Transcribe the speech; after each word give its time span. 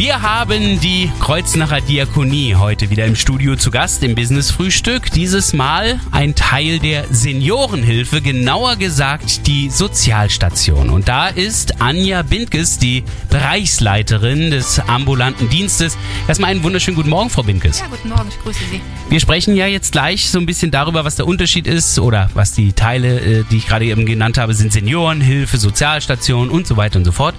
Wir 0.00 0.22
haben 0.22 0.80
die 0.80 1.12
Kreuznacher 1.20 1.82
Diakonie 1.82 2.54
heute 2.54 2.88
wieder 2.88 3.04
im 3.04 3.16
Studio 3.16 3.54
zu 3.54 3.70
Gast 3.70 4.02
im 4.02 4.14
Business 4.14 4.50
Frühstück. 4.50 5.10
Dieses 5.10 5.52
Mal 5.52 6.00
ein 6.10 6.34
Teil 6.34 6.78
der 6.78 7.04
Seniorenhilfe, 7.10 8.22
genauer 8.22 8.76
gesagt 8.76 9.46
die 9.46 9.68
Sozialstation. 9.68 10.88
Und 10.88 11.08
da 11.08 11.28
ist 11.28 11.82
Anja 11.82 12.22
Bindkes, 12.22 12.78
die 12.78 13.04
Bereichsleiterin 13.28 14.50
des 14.50 14.80
ambulanten 14.80 15.50
Dienstes. 15.50 15.98
Erstmal 16.26 16.52
einen 16.52 16.62
wunderschönen 16.62 16.96
guten 16.96 17.10
Morgen, 17.10 17.28
Frau 17.28 17.42
Bindkes. 17.42 17.80
Ja, 17.80 17.86
guten 17.88 18.08
Morgen, 18.08 18.28
ich 18.30 18.42
grüße 18.42 18.60
Sie. 18.72 18.80
Wir 19.10 19.20
sprechen 19.20 19.54
ja 19.54 19.66
jetzt 19.66 19.92
gleich 19.92 20.30
so 20.30 20.38
ein 20.38 20.46
bisschen 20.46 20.70
darüber, 20.70 21.04
was 21.04 21.16
der 21.16 21.26
Unterschied 21.26 21.66
ist 21.66 21.98
oder 21.98 22.30
was 22.32 22.52
die 22.52 22.72
Teile, 22.72 23.20
äh, 23.20 23.44
die 23.50 23.58
ich 23.58 23.66
gerade 23.66 23.84
eben 23.84 24.06
genannt 24.06 24.38
habe, 24.38 24.54
sind 24.54 24.72
Seniorenhilfe, 24.72 25.58
Sozialstation 25.58 26.48
und 26.48 26.66
so 26.66 26.78
weiter 26.78 26.98
und 26.98 27.04
so 27.04 27.12
fort. 27.12 27.34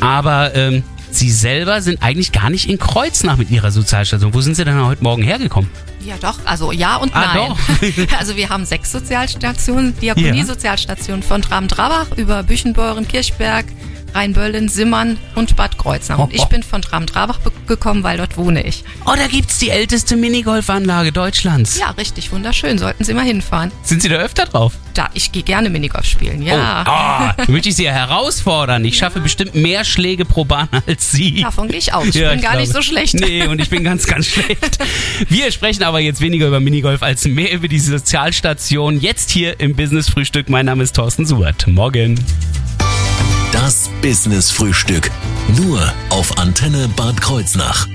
Aber 0.00 0.56
ähm, 0.56 0.82
Sie 1.10 1.30
selber 1.30 1.80
sind 1.82 2.02
eigentlich 2.02 2.32
gar 2.32 2.50
nicht 2.50 2.68
in 2.68 2.78
Kreuznach 2.78 3.36
mit 3.36 3.50
Ihrer 3.50 3.70
Sozialstation. 3.70 4.34
Wo 4.34 4.40
sind 4.40 4.54
Sie 4.54 4.64
denn 4.64 4.82
heute 4.84 5.02
Morgen 5.02 5.22
hergekommen? 5.22 5.70
Ja, 6.04 6.14
doch, 6.20 6.38
also 6.44 6.70
ja 6.70 6.96
und 6.96 7.14
Ah, 7.14 7.34
nein. 7.34 7.48
doch. 7.48 8.18
also 8.18 8.36
wir 8.36 8.48
haben 8.50 8.64
sechs 8.64 8.92
Sozialstationen, 8.92 9.98
Diakonie-Sozialstationen 10.00 11.22
von 11.22 11.42
Traben-Trabach 11.42 12.16
über 12.16 12.42
Büchenbeuren, 12.42 13.06
Kirchberg, 13.08 13.66
Rheinböllen, 14.14 14.68
Simmern 14.68 15.16
und 15.34 15.56
Bad 15.56 15.78
Kreuznach. 15.78 16.18
Und 16.18 16.34
ich 16.34 16.44
bin 16.48 16.62
von 16.62 16.82
Traben-Trabach 16.82 17.38
be- 17.40 17.52
gekommen, 17.66 18.02
weil 18.02 18.16
dort 18.18 18.36
wohne 18.36 18.66
ich. 18.66 18.84
Oh, 19.06 19.12
da 19.16 19.26
gibt's 19.26 19.58
die 19.58 19.70
älteste 19.70 20.16
Minigolfanlage 20.16 21.12
Deutschlands. 21.12 21.78
Ja, 21.78 21.90
richtig, 21.90 22.32
wunderschön. 22.32 22.78
Sollten 22.78 23.04
Sie 23.04 23.14
mal 23.14 23.24
hinfahren. 23.24 23.70
Sind 23.82 24.02
Sie 24.02 24.08
da 24.08 24.16
öfter 24.16 24.46
drauf? 24.46 24.74
Da, 24.94 25.08
ich 25.14 25.30
gehe 25.32 25.42
gerne 25.42 25.70
Minigolf 25.70 26.06
spielen, 26.06 26.42
ja. 26.42 26.82
Oh, 26.86 27.34
da 27.46 27.50
möchte 27.52 27.68
ich 27.68 27.76
Sie 27.76 27.84
ja 27.84 27.92
herausfordern. 27.92 28.84
Ich 28.84 28.96
schaffe 28.98 29.20
bestimmt 29.20 29.54
mehr 29.54 29.84
Schläge 29.84 30.24
pro 30.24 30.44
Bahn 30.44 30.68
als 30.86 31.12
Sie. 31.12 31.42
Davon 31.42 31.68
gehe 31.68 31.78
ich 31.78 31.92
aus. 31.94 32.06
Ich 32.08 32.14
Ja, 32.16 32.30
bin 32.30 32.38
ich 32.38 32.44
gar 32.44 32.56
nicht 32.56 32.66
so 32.68 32.72
glaube. 32.80 32.84
schlecht. 32.86 33.14
Nee, 33.14 33.46
und 33.46 33.60
ich 33.60 33.70
bin 33.70 33.84
ganz, 33.84 34.06
ganz 34.06 34.26
schlecht. 34.28 34.78
Wir 35.28 35.52
sprechen 35.52 35.82
aber 35.84 36.00
jetzt 36.00 36.20
weniger 36.20 36.48
über 36.48 36.60
Minigolf 36.60 37.02
als 37.02 37.24
mehr 37.26 37.52
über 37.52 37.68
die 37.68 37.78
Sozialstation. 37.78 39.00
Jetzt 39.00 39.30
hier 39.30 39.60
im 39.60 39.76
Business 39.76 40.08
Frühstück. 40.08 40.48
Mein 40.48 40.66
Name 40.66 40.82
ist 40.82 40.96
Thorsten 40.96 41.26
Subert. 41.26 41.66
Morgen. 41.68 42.18
Das 43.52 43.88
Business-Frühstück. 44.02 45.10
Nur 45.56 45.92
auf 46.10 46.36
Antenne 46.36 46.86
Bad 46.96 47.20
Kreuznach. 47.20 47.86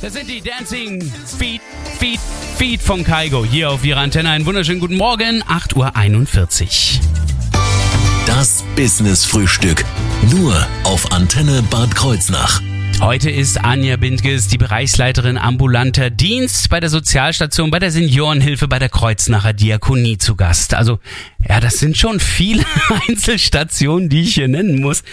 Das 0.00 0.14
sind 0.14 0.30
die 0.30 0.40
Dancing 0.40 1.12
Feet, 1.38 1.60
Feet, 1.98 2.20
Feet 2.56 2.80
von 2.80 3.04
Kaigo. 3.04 3.44
Hier 3.44 3.70
auf 3.70 3.84
Ihrer 3.84 4.00
Antenne. 4.00 4.30
Einen 4.30 4.46
wunderschönen 4.46 4.80
guten 4.80 4.96
Morgen. 4.96 5.42
8.41 5.42 7.00
Uhr. 7.00 7.00
Das 8.26 8.64
Business-Frühstück. 8.76 9.84
Nur 10.30 10.66
auf 10.84 11.12
Antenne 11.12 11.62
Bad 11.70 11.94
Kreuznach. 11.94 12.62
Heute 13.00 13.30
ist 13.30 13.64
Anja 13.64 13.96
Bindges, 13.96 14.48
die 14.48 14.58
Bereichsleiterin 14.58 15.38
ambulanter 15.38 16.10
Dienst 16.10 16.68
bei 16.68 16.80
der 16.80 16.90
Sozialstation, 16.90 17.70
bei 17.70 17.78
der 17.78 17.92
Seniorenhilfe, 17.92 18.66
bei 18.66 18.80
der 18.80 18.88
Kreuznacher 18.88 19.52
Diakonie 19.52 20.18
zu 20.18 20.34
Gast. 20.34 20.74
Also, 20.74 20.98
ja, 21.48 21.60
das 21.60 21.74
sind 21.74 21.96
schon 21.96 22.18
viele 22.18 22.64
Einzelstationen, 23.08 24.08
die 24.08 24.22
ich 24.22 24.34
hier 24.34 24.48
nennen 24.48 24.80
muss. 24.80 25.04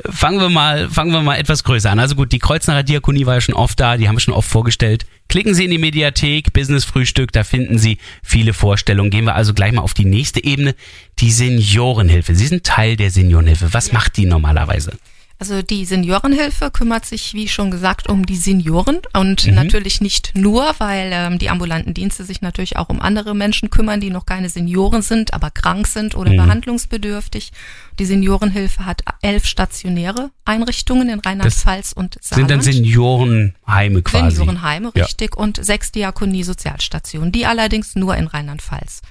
Fangen 0.00 0.40
wir 0.40 0.48
mal, 0.48 0.88
fangen 0.88 1.12
wir 1.12 1.20
mal 1.20 1.36
etwas 1.36 1.62
größer 1.62 1.90
an. 1.90 1.98
Also 1.98 2.14
gut, 2.16 2.32
die 2.32 2.38
Kreuznacher 2.38 2.82
Diakonie 2.82 3.26
war 3.26 3.34
ja 3.34 3.40
schon 3.42 3.54
oft 3.54 3.78
da, 3.78 3.98
die 3.98 4.08
haben 4.08 4.16
wir 4.16 4.20
schon 4.20 4.34
oft 4.34 4.48
vorgestellt. 4.48 5.04
Klicken 5.28 5.54
Sie 5.54 5.64
in 5.64 5.70
die 5.70 5.78
Mediathek, 5.78 6.54
Business 6.54 6.84
Frühstück, 6.84 7.32
da 7.32 7.44
finden 7.44 7.78
Sie 7.78 7.98
viele 8.22 8.54
Vorstellungen. 8.54 9.10
Gehen 9.10 9.24
wir 9.24 9.34
also 9.34 9.52
gleich 9.52 9.72
mal 9.72 9.82
auf 9.82 9.94
die 9.94 10.04
nächste 10.06 10.42
Ebene, 10.42 10.74
die 11.18 11.30
Seniorenhilfe. 11.30 12.34
Sie 12.34 12.46
sind 12.46 12.64
Teil 12.64 12.96
der 12.96 13.10
Seniorenhilfe. 13.10 13.72
Was 13.72 13.92
macht 13.92 14.16
die 14.16 14.24
normalerweise? 14.24 14.92
Also 15.38 15.60
die 15.60 15.84
Seniorenhilfe 15.84 16.70
kümmert 16.70 17.04
sich, 17.04 17.34
wie 17.34 17.46
schon 17.46 17.70
gesagt, 17.70 18.08
um 18.08 18.24
die 18.24 18.36
Senioren 18.36 19.00
und 19.12 19.46
natürlich 19.52 20.00
nicht 20.00 20.32
nur, 20.34 20.74
weil 20.78 21.10
ähm, 21.12 21.38
die 21.38 21.50
ambulanten 21.50 21.92
Dienste 21.92 22.24
sich 22.24 22.40
natürlich 22.40 22.78
auch 22.78 22.88
um 22.88 23.02
andere 23.02 23.34
Menschen 23.34 23.68
kümmern, 23.68 24.00
die 24.00 24.08
noch 24.08 24.24
keine 24.24 24.48
Senioren 24.48 25.02
sind, 25.02 25.34
aber 25.34 25.50
krank 25.50 25.88
sind 25.88 26.14
oder 26.14 26.30
behandlungsbedürftig. 26.32 27.52
Die 27.98 28.06
Seniorenhilfe 28.06 28.86
hat 28.86 29.02
elf 29.20 29.44
stationäre 29.44 30.30
Einrichtungen 30.46 31.10
in 31.10 31.20
Rheinland-Pfalz 31.20 31.92
und 31.92 32.16
Sind 32.22 32.50
dann 32.50 32.62
Saarland. 32.62 32.64
Seniorenheime 32.64 34.02
quasi? 34.02 34.36
Seniorenheime, 34.36 34.92
Ja. 34.94 35.04
richtig, 35.04 35.36
und 35.36 35.62
sechs 35.62 35.92
Diakonie-Sozialstationen, 35.92 37.30
die 37.30 37.44
allerdings 37.44 37.94
nur 37.94 38.16
in 38.16 38.26
Rheinland-Pfalz. 38.26 39.02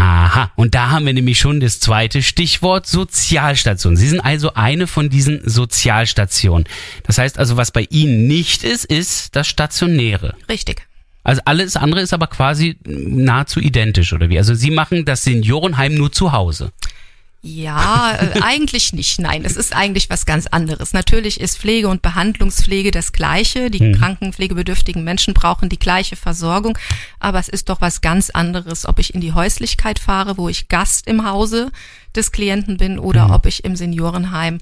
Aha, 0.00 0.50
und 0.56 0.74
da 0.74 0.88
haben 0.88 1.04
wir 1.04 1.12
nämlich 1.12 1.38
schon 1.38 1.60
das 1.60 1.78
zweite 1.78 2.22
Stichwort 2.22 2.86
Sozialstation. 2.86 3.98
Sie 3.98 4.08
sind 4.08 4.20
also 4.20 4.54
eine 4.54 4.86
von 4.86 5.10
diesen 5.10 5.42
Sozialstationen. 5.44 6.66
Das 7.02 7.18
heißt 7.18 7.38
also, 7.38 7.58
was 7.58 7.70
bei 7.70 7.86
Ihnen 7.90 8.26
nicht 8.26 8.64
ist, 8.64 8.86
ist 8.86 9.36
das 9.36 9.46
Stationäre. 9.46 10.36
Richtig. 10.48 10.86
Also 11.22 11.42
alles 11.44 11.76
andere 11.76 12.00
ist 12.00 12.14
aber 12.14 12.28
quasi 12.28 12.78
nahezu 12.86 13.60
identisch, 13.60 14.14
oder 14.14 14.30
wie? 14.30 14.38
Also 14.38 14.54
Sie 14.54 14.70
machen 14.70 15.04
das 15.04 15.22
Seniorenheim 15.24 15.94
nur 15.94 16.10
zu 16.10 16.32
Hause. 16.32 16.72
Ja, 17.42 18.18
äh, 18.20 18.40
eigentlich 18.42 18.92
nicht. 18.92 19.18
Nein, 19.18 19.44
es 19.46 19.56
ist 19.56 19.74
eigentlich 19.74 20.10
was 20.10 20.26
ganz 20.26 20.46
anderes. 20.46 20.92
Natürlich 20.92 21.40
ist 21.40 21.56
Pflege 21.56 21.88
und 21.88 22.02
Behandlungspflege 22.02 22.90
das 22.90 23.12
Gleiche. 23.12 23.70
Die 23.70 23.92
kranken, 23.92 24.34
pflegebedürftigen 24.34 25.02
Menschen 25.04 25.32
brauchen 25.32 25.70
die 25.70 25.78
gleiche 25.78 26.16
Versorgung. 26.16 26.76
Aber 27.18 27.38
es 27.38 27.48
ist 27.48 27.70
doch 27.70 27.80
was 27.80 28.02
ganz 28.02 28.28
anderes, 28.28 28.86
ob 28.86 28.98
ich 28.98 29.14
in 29.14 29.22
die 29.22 29.32
Häuslichkeit 29.32 29.98
fahre, 29.98 30.36
wo 30.36 30.50
ich 30.50 30.68
Gast 30.68 31.06
im 31.06 31.24
Hause 31.24 31.72
des 32.14 32.30
Klienten 32.30 32.76
bin, 32.76 32.98
oder 32.98 33.32
ob 33.32 33.46
ich 33.46 33.64
im 33.64 33.76
Seniorenheim 33.76 34.58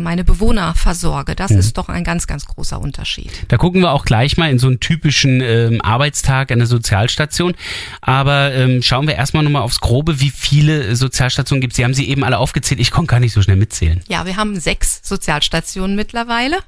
meine 0.00 0.24
Bewohner 0.24 0.74
versorge. 0.74 1.34
Das 1.36 1.50
ist 1.50 1.76
doch 1.78 1.88
ein 1.88 2.02
ganz, 2.02 2.26
ganz 2.26 2.46
großer 2.46 2.80
Unterschied. 2.80 3.30
Da 3.48 3.56
gucken 3.56 3.82
wir 3.82 3.92
auch 3.92 4.04
gleich 4.04 4.36
mal 4.36 4.50
in 4.50 4.58
so 4.58 4.66
einen 4.68 4.80
typischen 4.80 5.40
ähm, 5.40 5.80
Arbeitstag 5.82 6.50
an 6.50 6.58
der 6.58 6.66
Sozialstation. 6.66 7.54
Aber 8.00 8.52
ähm, 8.54 8.82
schauen 8.82 9.06
wir 9.06 9.14
erstmal 9.14 9.42
nochmal 9.42 9.62
aufs 9.62 9.80
Grobe, 9.80 10.20
wie 10.20 10.30
viele 10.30 10.96
Sozialstationen 10.96 11.60
gibt 11.60 11.72
es. 11.72 11.76
Sie 11.76 11.84
haben 11.84 11.94
sie 11.94 12.08
eben 12.08 12.24
alle 12.24 12.38
aufgezählt. 12.38 12.80
Ich 12.80 12.90
konnte 12.90 13.10
gar 13.10 13.20
nicht 13.20 13.32
so 13.32 13.42
schnell 13.42 13.56
mitzählen. 13.56 14.00
Ja, 14.08 14.24
wir 14.26 14.36
haben 14.36 14.58
sechs 14.58 15.00
Sozialstationen 15.02 15.94
mittlerweile. 15.96 16.58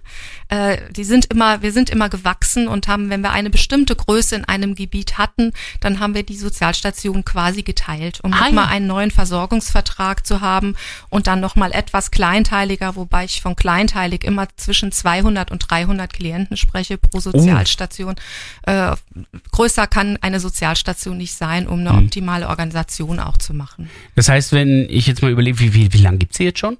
Äh, 0.48 0.78
die 0.92 1.04
sind 1.04 1.26
immer, 1.26 1.62
wir 1.62 1.72
sind 1.72 1.90
immer 1.90 2.08
gewachsen 2.08 2.69
und 2.69 2.88
haben, 2.88 3.10
wenn 3.10 3.20
wir 3.20 3.30
eine 3.32 3.50
bestimmte 3.50 3.96
Größe 3.96 4.36
in 4.36 4.44
einem 4.44 4.75
Gebiet 4.75 5.19
hatten, 5.19 5.52
dann 5.80 6.00
haben 6.00 6.14
wir 6.14 6.22
die 6.22 6.36
Sozialstation 6.36 7.25
quasi 7.25 7.62
geteilt, 7.62 8.20
um 8.22 8.32
Ah, 8.32 8.44
nochmal 8.46 8.64
ja. 8.66 8.70
einen 8.70 8.86
neuen 8.86 9.10
Versorgungsvertrag 9.10 10.26
zu 10.26 10.40
haben 10.40 10.75
und 11.10 11.26
dann 11.26 11.40
nochmal 11.40 11.72
etwas 11.72 12.10
kleinteiliger, 12.10 12.96
wobei 12.98 13.25
ich 13.25 13.41
von 13.41 13.56
kleinteilig 13.56 14.25
immer 14.25 14.47
zwischen 14.56 14.92
200 14.92 15.50
und 15.50 15.64
300 15.70 16.12
Klienten 16.12 16.56
spreche 16.56 16.98
pro 16.98 17.20
Sozialstation. 17.20 18.16
Äh, 18.64 18.94
größer 19.53 19.86
kann 19.86 20.19
eine 20.20 20.41
Sozialstation 20.41 21.16
nicht 21.16 21.34
sein, 21.34 21.66
um 21.66 21.81
eine 21.81 21.94
optimale 21.94 22.48
Organisation 22.48 23.19
auch 23.20 23.38
zu 23.38 23.54
machen. 23.54 23.88
Das 24.14 24.28
heißt, 24.28 24.53
wenn 24.53 24.87
ich 24.91 25.06
jetzt 25.06 25.22
mal 25.22 25.31
überlege, 25.31 25.58
wie, 25.60 25.72
wie, 25.75 25.92
wie 25.92 25.98
lange 26.03 26.19
gibt 26.19 26.32
es 26.34 26.38
jetzt 26.38 26.58
schon? 26.58 26.76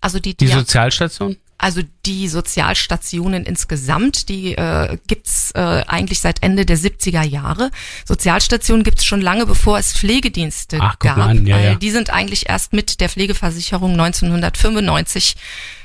Also 0.00 0.20
die, 0.20 0.36
Die 0.36 0.46
Dia- 0.46 0.58
Sozialstation? 0.58 1.36
Also 1.58 1.82
die 2.06 2.28
Sozialstationen 2.28 3.44
insgesamt, 3.44 4.28
die 4.28 4.54
äh, 4.54 4.96
gibt's 5.08 5.50
äh, 5.56 5.82
eigentlich 5.88 6.20
seit 6.20 6.40
Ende 6.42 6.64
der 6.64 6.78
70er 6.78 7.24
Jahre. 7.24 7.72
Sozialstationen 8.04 8.84
gibt's 8.84 9.04
schon 9.04 9.20
lange, 9.20 9.44
bevor 9.44 9.76
es 9.76 9.92
Pflegedienste 9.92 10.78
Ach, 10.80 11.00
gab. 11.00 11.18
an, 11.18 11.46
ja, 11.46 11.56
weil 11.56 11.64
ja. 11.64 11.74
Die 11.74 11.90
sind 11.90 12.10
eigentlich 12.10 12.48
erst 12.48 12.72
mit 12.72 13.00
der 13.00 13.08
Pflegeversicherung 13.08 13.92
1995 13.92 15.34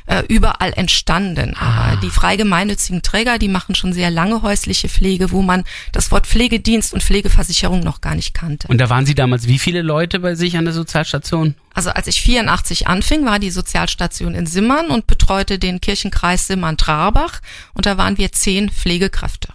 äh, 0.05 0.23
überall 0.27 0.73
entstanden. 0.73 1.55
Ah. 1.57 1.91
Aber 1.91 2.01
die 2.01 2.09
frei 2.09 2.35
gemeinnützigen 2.35 3.01
Träger, 3.01 3.37
die 3.37 3.47
machen 3.47 3.75
schon 3.75 3.93
sehr 3.93 4.11
lange 4.11 4.41
häusliche 4.41 4.89
Pflege, 4.89 5.31
wo 5.31 5.41
man 5.41 5.63
das 5.91 6.11
Wort 6.11 6.27
Pflegedienst 6.27 6.93
und 6.93 7.03
Pflegeversicherung 7.03 7.81
noch 7.81 8.01
gar 8.01 8.15
nicht 8.15 8.33
kannte. 8.33 8.67
Und 8.67 8.79
da 8.79 8.89
waren 8.89 9.05
Sie 9.05 9.15
damals 9.15 9.47
wie 9.47 9.59
viele 9.59 9.81
Leute 9.81 10.19
bei 10.19 10.35
sich 10.35 10.57
an 10.57 10.65
der 10.65 10.73
Sozialstation? 10.73 11.55
Also 11.73 11.89
als 11.89 12.07
ich 12.07 12.21
84 12.21 12.87
anfing, 12.87 13.25
war 13.25 13.39
die 13.39 13.51
Sozialstation 13.51 14.35
in 14.35 14.45
Simmern 14.45 14.87
und 14.87 15.07
betreute 15.07 15.59
den 15.59 15.81
Kirchenkreis 15.81 16.47
Simmern-Trarbach 16.47 17.39
und 17.73 17.85
da 17.85 17.97
waren 17.97 18.17
wir 18.17 18.31
zehn 18.31 18.69
Pflegekräfte. 18.69 19.49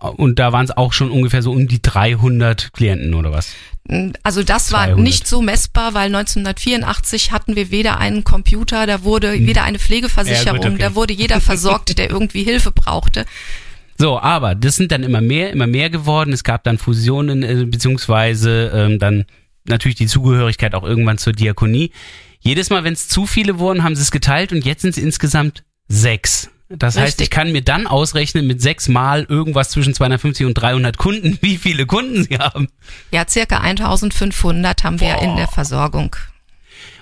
Und 0.00 0.38
da 0.38 0.52
waren 0.52 0.64
es 0.64 0.70
auch 0.70 0.94
schon 0.94 1.10
ungefähr 1.10 1.42
so 1.42 1.52
um 1.52 1.68
die 1.68 1.82
300 1.82 2.72
Klienten 2.72 3.14
oder 3.14 3.32
was? 3.32 3.52
Also 4.22 4.42
das 4.42 4.72
war 4.72 4.84
200. 4.84 4.98
nicht 5.00 5.26
so 5.26 5.42
messbar, 5.42 5.94
weil 5.94 6.06
1984 6.06 7.32
hatten 7.32 7.56
wir 7.56 7.70
weder 7.70 7.98
einen 7.98 8.22
Computer, 8.22 8.86
da 8.86 9.02
wurde 9.02 9.32
weder 9.32 9.64
eine 9.64 9.78
Pflegeversicherung, 9.78 10.40
Hm. 10.40 10.62
Ja, 10.62 10.68
gut, 10.68 10.74
okay. 10.74 10.82
da 10.82 10.94
wurde 10.94 11.12
jeder 11.12 11.40
versorgt, 11.40 11.98
der 11.98 12.10
irgendwie 12.10 12.44
Hilfe 12.44 12.70
brauchte. 12.70 13.24
So, 13.98 14.18
aber 14.18 14.54
das 14.54 14.76
sind 14.76 14.92
dann 14.92 15.02
immer 15.02 15.20
mehr, 15.20 15.50
immer 15.50 15.66
mehr 15.66 15.90
geworden. 15.90 16.32
Es 16.32 16.44
gab 16.44 16.64
dann 16.64 16.78
Fusionen, 16.78 17.42
äh, 17.42 17.66
beziehungsweise 17.66 18.70
ähm, 18.74 18.98
dann 18.98 19.26
natürlich 19.66 19.96
die 19.96 20.06
Zugehörigkeit 20.06 20.74
auch 20.74 20.84
irgendwann 20.84 21.18
zur 21.18 21.32
Diakonie. 21.32 21.90
Jedes 22.38 22.70
Mal, 22.70 22.84
wenn 22.84 22.94
es 22.94 23.08
zu 23.08 23.26
viele 23.26 23.58
wurden, 23.58 23.82
haben 23.82 23.96
sie 23.96 24.02
es 24.02 24.10
geteilt 24.10 24.52
und 24.52 24.64
jetzt 24.64 24.82
sind 24.82 24.96
es 24.96 24.98
insgesamt 24.98 25.64
Sechs. 25.92 26.48
Das 26.72 26.96
heißt, 26.96 27.08
Richtig. 27.08 27.24
ich 27.24 27.30
kann 27.30 27.50
mir 27.50 27.62
dann 27.62 27.88
ausrechnen 27.88 28.46
mit 28.46 28.62
sechs 28.62 28.88
Mal 28.88 29.26
irgendwas 29.28 29.70
zwischen 29.70 29.92
250 29.92 30.46
und 30.46 30.54
300 30.54 30.96
Kunden, 30.98 31.36
wie 31.42 31.56
viele 31.56 31.84
Kunden 31.84 32.22
sie 32.22 32.38
haben. 32.38 32.68
Ja, 33.10 33.26
circa 33.28 33.58
1500 33.58 34.84
haben 34.84 35.00
wir 35.00 35.18
in 35.18 35.36
der 35.36 35.48
Versorgung. 35.48 36.14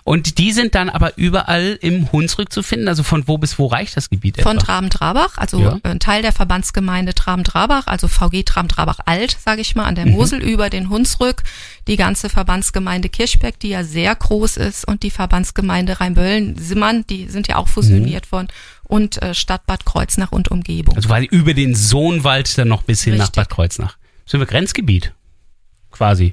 Und 0.08 0.38
die 0.38 0.52
sind 0.52 0.74
dann 0.74 0.88
aber 0.88 1.18
überall 1.18 1.78
im 1.82 2.10
Hunsrück 2.10 2.50
zu 2.50 2.62
finden. 2.62 2.88
Also 2.88 3.02
von 3.02 3.28
wo 3.28 3.36
bis 3.36 3.58
wo 3.58 3.66
reicht 3.66 3.94
das 3.94 4.08
Gebiet 4.08 4.40
Von? 4.40 4.58
Traben-Trabach, 4.58 5.36
also 5.36 5.60
Ja. 5.60 5.78
ein 5.82 6.00
Teil 6.00 6.22
der 6.22 6.32
Verbandsgemeinde 6.32 7.12
Traben-Trabach, 7.14 7.86
also 7.86 8.08
VG 8.08 8.42
Traben-Trabach 8.42 9.00
Alt, 9.04 9.36
sage 9.44 9.60
ich 9.60 9.74
mal, 9.76 9.84
an 9.84 9.96
der 9.96 10.06
Mhm. 10.06 10.12
Mosel 10.12 10.42
über 10.42 10.70
den 10.70 10.88
Hunsrück, 10.88 11.42
die 11.88 11.96
ganze 11.96 12.30
Verbandsgemeinde 12.30 13.10
Kirchberg, 13.10 13.60
die 13.60 13.68
ja 13.68 13.84
sehr 13.84 14.14
groß 14.14 14.56
ist, 14.56 14.88
und 14.88 15.02
die 15.02 15.10
Verbandsgemeinde 15.10 16.00
Rheinböllen-Simmern, 16.00 17.04
die 17.10 17.28
sind 17.28 17.46
ja 17.46 17.56
auch 17.56 17.68
fusioniert 17.68 18.32
worden, 18.32 18.48
und 18.84 19.20
äh, 19.20 19.34
Stadt 19.34 19.66
Bad 19.66 19.84
Kreuznach 19.84 20.32
und 20.32 20.50
Umgebung. 20.50 20.96
Also 20.96 21.10
quasi 21.10 21.26
über 21.26 21.52
den 21.52 21.74
Sohnwald 21.74 22.56
dann 22.56 22.68
noch 22.68 22.82
bis 22.82 23.02
hin 23.04 23.18
nach 23.18 23.24
Richtig. 23.24 23.36
Bad 23.36 23.50
Kreuznach. 23.50 23.98
Sind 24.24 24.40
wir 24.40 24.46
Grenzgebiet? 24.46 25.12
Quasi. 25.90 26.32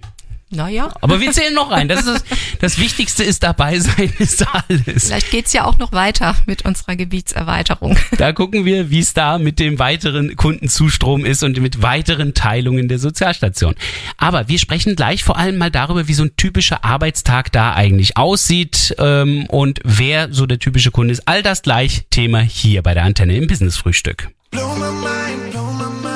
Naja, 0.56 0.94
Aber 1.02 1.20
wir 1.20 1.32
zählen 1.32 1.54
noch 1.54 1.72
rein. 1.72 1.88
Das, 1.88 2.06
ist 2.06 2.08
das, 2.08 2.24
das 2.60 2.80
Wichtigste 2.80 3.24
ist 3.24 3.44
dabei 3.44 3.80
sein, 3.80 4.14
ist 4.20 4.46
alles. 4.48 5.08
vielleicht 5.08 5.32
geht's 5.32 5.54
ja 5.54 5.66
auch 5.66 5.78
noch 5.78 5.92
weiter 5.92 6.36
mit 6.46 6.66
unserer 6.66 6.96
Gebietserweiterung. 6.96 7.98
Da 8.18 8.32
gucken 8.34 8.66
wir, 8.66 8.90
wie 8.90 9.00
es 9.00 9.14
da 9.14 9.38
mit 9.38 9.60
dem 9.60 9.80
weiteren 9.80 10.36
Kundenzustrom 10.36 11.26
ist 11.26 11.44
und 11.44 11.60
mit 11.60 11.82
weiteren 11.82 12.34
Teilungen 12.34 12.88
der 12.88 13.00
Sozialstation. 13.00 13.76
Aber 14.18 14.48
wir 14.48 14.60
sprechen 14.60 14.96
gleich 14.96 15.24
vor 15.24 15.38
allem 15.38 15.58
mal 15.58 15.72
darüber, 15.72 16.08
wie 16.08 16.14
so 16.14 16.24
ein 16.24 16.36
typischer 16.38 16.84
Arbeitstag 16.84 17.52
da 17.52 17.74
eigentlich 17.74 18.18
aussieht 18.18 18.96
ähm, 19.00 19.46
und 19.48 19.80
wer 19.84 20.32
so 20.34 20.46
der 20.46 20.60
typische 20.60 20.92
Kunde 20.92 21.12
ist. 21.12 21.28
All 21.28 21.44
das 21.44 21.62
gleich 21.62 22.06
Thema 22.10 22.40
hier 22.40 22.82
bei 22.82 22.94
der 22.94 23.04
Antenne 23.04 23.36
im 23.36 23.48
Business 23.48 23.78
Frühstück. 23.78 24.30
Blow 24.52 24.76
my 24.76 24.86
mind, 24.86 25.52
blow 25.52 25.72
my 25.74 25.86
mind, 26.02 26.15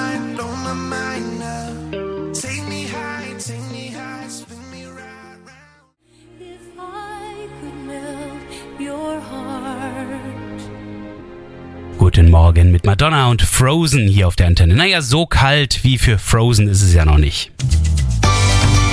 Guten 11.98 12.32
Morgen 12.32 12.72
mit 12.72 12.86
Madonna 12.86 13.28
und 13.28 13.42
Frozen 13.42 14.08
hier 14.08 14.28
auf 14.28 14.36
der 14.36 14.48
Antenne. 14.48 14.74
Naja, 14.74 15.02
so 15.02 15.26
kalt 15.26 15.84
wie 15.84 15.98
für 15.98 16.18
Frozen 16.18 16.68
ist 16.68 16.82
es 16.82 16.94
ja 16.94 17.06
noch 17.06 17.18
nicht. 17.18 17.52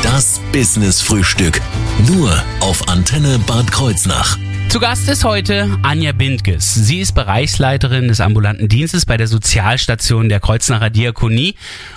Das 0.03 0.41
Business 0.53 1.03
Frühstück. 1.03 1.61
Nur 2.09 2.43
auf 2.61 2.89
Antenne 2.89 3.39
Bad 3.47 3.71
Kreuznach. 3.71 4.37
Zu 4.69 4.81
Gast 4.81 5.09
ist 5.09 5.25
heute 5.25 5.79
Anja 5.83 6.13
Bindges. 6.13 6.75
Sie 6.75 6.99
ist 7.01 7.15
Bereichsleiterin 7.15 8.09
des 8.09 8.21
ambulanten 8.21 8.69
Dienstes 8.69 9.07
bei 9.07 9.17
der 9.17 9.29
Sozialstation 9.29 10.29
der 10.29 10.41
Kreuznacher 10.41 10.91
Diakonie. 10.91 11.55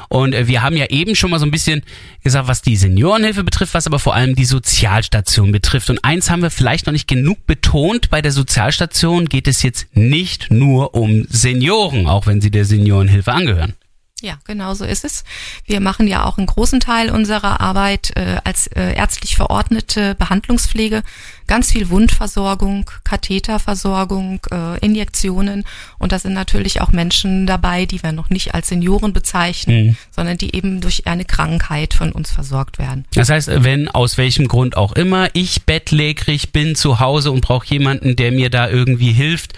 Und 0.08 0.34
äh, 0.34 0.48
wir 0.48 0.62
haben 0.62 0.78
ja 0.78 0.86
eben 0.86 1.16
schon 1.16 1.32
mal 1.32 1.40
so 1.40 1.46
ein 1.46 1.52
bisschen 1.52 1.82
gesagt, 2.24 2.48
was 2.48 2.62
die 2.62 2.78
Seniorenhilfe 2.78 3.44
betrifft, 3.44 3.74
was 3.74 3.88
aber 3.88 4.00
vor 4.00 4.14
allem 4.14 4.36
die 4.36 4.46
Sozialstation 4.46 5.52
betrifft. 5.52 5.90
Und 5.90 6.06
eins 6.06 6.30
haben 6.30 6.44
wir 6.44 6.52
vielleicht 6.52 6.86
noch 6.86 6.94
nicht 6.94 7.08
genug 7.08 7.46
betont. 7.48 8.10
Bei 8.12 8.22
der 8.22 8.32
Sozialstation 8.32 9.26
geht 9.26 9.48
es 9.48 9.64
jetzt 9.64 9.88
nicht 9.96 10.52
nur 10.52 10.94
um 10.94 11.26
Senioren, 11.28 12.08
auch 12.08 12.28
wenn 12.28 12.40
sie 12.40 12.52
der 12.52 12.66
Seniorenhilfe 12.66 13.34
angehören. 13.34 13.74
Ja, 14.22 14.38
genau 14.46 14.74
so 14.74 14.86
ist 14.86 15.06
es. 15.06 15.24
Wir 15.66 15.80
machen 15.80 16.08
ja 16.08 16.26
auch 16.26 16.38
einen 16.38 16.48
großen 16.48 16.80
Teil 16.80 17.10
unserer 17.10 17.62
Arbeit 17.62 18.12
äh, 18.16 18.38
als 18.44 18.68
äh, 18.68 18.94
ärztlich 18.94 19.36
verordnete 19.36 20.16
Behandlungspflege, 20.16 21.04
ganz 21.48 21.72
viel 21.72 21.90
Wundversorgung, 21.90 22.90
Katheterversorgung, 23.04 24.42
äh, 24.52 24.78
Injektionen 24.80 25.64
und 26.00 26.12
da 26.12 26.20
sind 26.20 26.34
natürlich 26.34 26.82
auch 26.82 26.92
Menschen 26.92 27.48
dabei, 27.48 27.86
die 27.86 28.04
wir 28.04 28.12
noch 28.12 28.30
nicht 28.30 28.54
als 28.54 28.68
Senioren 28.70 29.14
bezeichnen, 29.14 29.98
sondern 30.12 30.38
die 30.38 30.56
eben 30.56 30.82
durch 30.82 31.08
eine 31.08 31.26
Krankheit 31.26 31.94
von 31.94 32.12
uns 32.12 32.32
versorgt 32.32 32.78
werden. 32.78 33.06
Das 33.14 33.30
heißt, 33.30 33.50
wenn 33.64 33.88
aus 33.88 34.18
welchem 34.18 34.48
Grund 34.48 34.76
auch 34.76 34.94
immer 34.94 35.30
ich 35.34 35.64
bettlägerig 35.64 36.52
bin 36.52 36.76
zu 36.76 37.00
Hause 37.00 37.32
und 37.32 37.42
brauche 37.42 37.68
jemanden, 37.68 38.16
der 38.16 38.32
mir 38.32 38.50
da 38.50 38.70
irgendwie 38.70 39.14
hilft, 39.14 39.54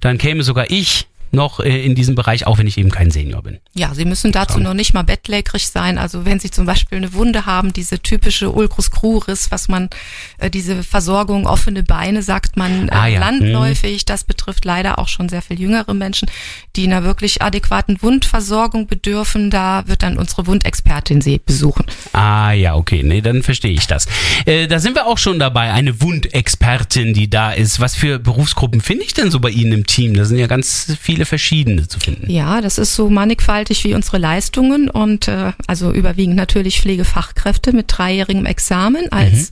dann 0.00 0.18
käme 0.18 0.42
sogar 0.42 0.70
ich 0.70 1.06
noch 1.34 1.60
äh, 1.60 1.84
in 1.84 1.94
diesem 1.94 2.14
Bereich, 2.14 2.46
auch 2.46 2.58
wenn 2.58 2.66
ich 2.66 2.78
eben 2.78 2.90
kein 2.90 3.10
Senior 3.10 3.42
bin. 3.42 3.58
Ja, 3.74 3.94
Sie 3.94 4.04
müssen 4.04 4.32
dazu 4.32 4.58
noch 4.60 4.74
nicht 4.74 4.94
mal 4.94 5.02
bettlägerig 5.02 5.68
sein. 5.68 5.98
Also 5.98 6.24
wenn 6.24 6.40
Sie 6.40 6.50
zum 6.50 6.66
Beispiel 6.66 6.98
eine 6.98 7.12
Wunde 7.12 7.46
haben, 7.46 7.72
diese 7.72 7.98
typische 8.00 8.50
Ulcus 8.50 8.90
cruris, 8.90 9.50
was 9.50 9.68
man, 9.68 9.90
äh, 10.38 10.50
diese 10.50 10.82
Versorgung 10.82 11.46
offene 11.46 11.82
Beine, 11.82 12.22
sagt 12.22 12.56
man, 12.56 12.88
äh, 12.88 12.92
Ah, 12.92 13.06
ja. 13.06 13.20
landläufig. 13.20 14.04
Das 14.04 14.24
betrifft 14.24 14.64
leider 14.64 14.98
auch 14.98 15.08
schon 15.08 15.28
sehr 15.28 15.42
viel 15.42 15.60
jüngere 15.60 15.92
Menschen, 15.94 16.30
die 16.76 16.84
einer 16.86 17.04
wirklich 17.04 17.42
adäquaten 17.42 18.00
Wundversorgung 18.00 18.86
bedürfen. 18.86 19.50
Da 19.50 19.84
wird 19.86 20.02
dann 20.02 20.18
unsere 20.18 20.46
Wundexpertin 20.46 21.20
Sie 21.20 21.40
besuchen. 21.44 21.84
Ah 22.12 22.52
ja, 22.52 22.74
okay, 22.74 23.02
nee, 23.02 23.20
dann 23.20 23.42
verstehe 23.42 23.72
ich 23.72 23.86
das. 23.86 24.06
Äh, 24.46 24.66
da 24.68 24.78
sind 24.78 24.94
wir 24.94 25.06
auch 25.06 25.18
schon 25.18 25.38
dabei, 25.38 25.72
eine 25.72 26.00
Wundexpertin, 26.00 27.14
die 27.14 27.28
da 27.30 27.52
ist. 27.52 27.80
Was 27.80 27.94
für 27.94 28.18
Berufsgruppen 28.18 28.80
finde 28.80 29.04
ich 29.04 29.14
denn 29.14 29.30
so 29.30 29.40
bei 29.40 29.50
Ihnen 29.50 29.72
im 29.72 29.86
Team? 29.86 30.14
Da 30.14 30.24
sind 30.24 30.38
ja 30.38 30.46
ganz 30.46 30.96
viele 31.00 31.23
verschiedene 31.24 31.88
zu 31.88 31.98
finden. 31.98 32.30
Ja, 32.30 32.60
das 32.60 32.78
ist 32.78 32.94
so 32.94 33.10
mannigfaltig 33.10 33.84
wie 33.84 33.94
unsere 33.94 34.18
Leistungen 34.18 34.88
und 34.90 35.28
äh, 35.28 35.52
also 35.66 35.92
überwiegend 35.92 36.36
natürlich 36.36 36.80
Pflegefachkräfte 36.80 37.72
mit 37.72 37.86
dreijährigem 37.88 38.46
Examen 38.46 39.10
als 39.12 39.50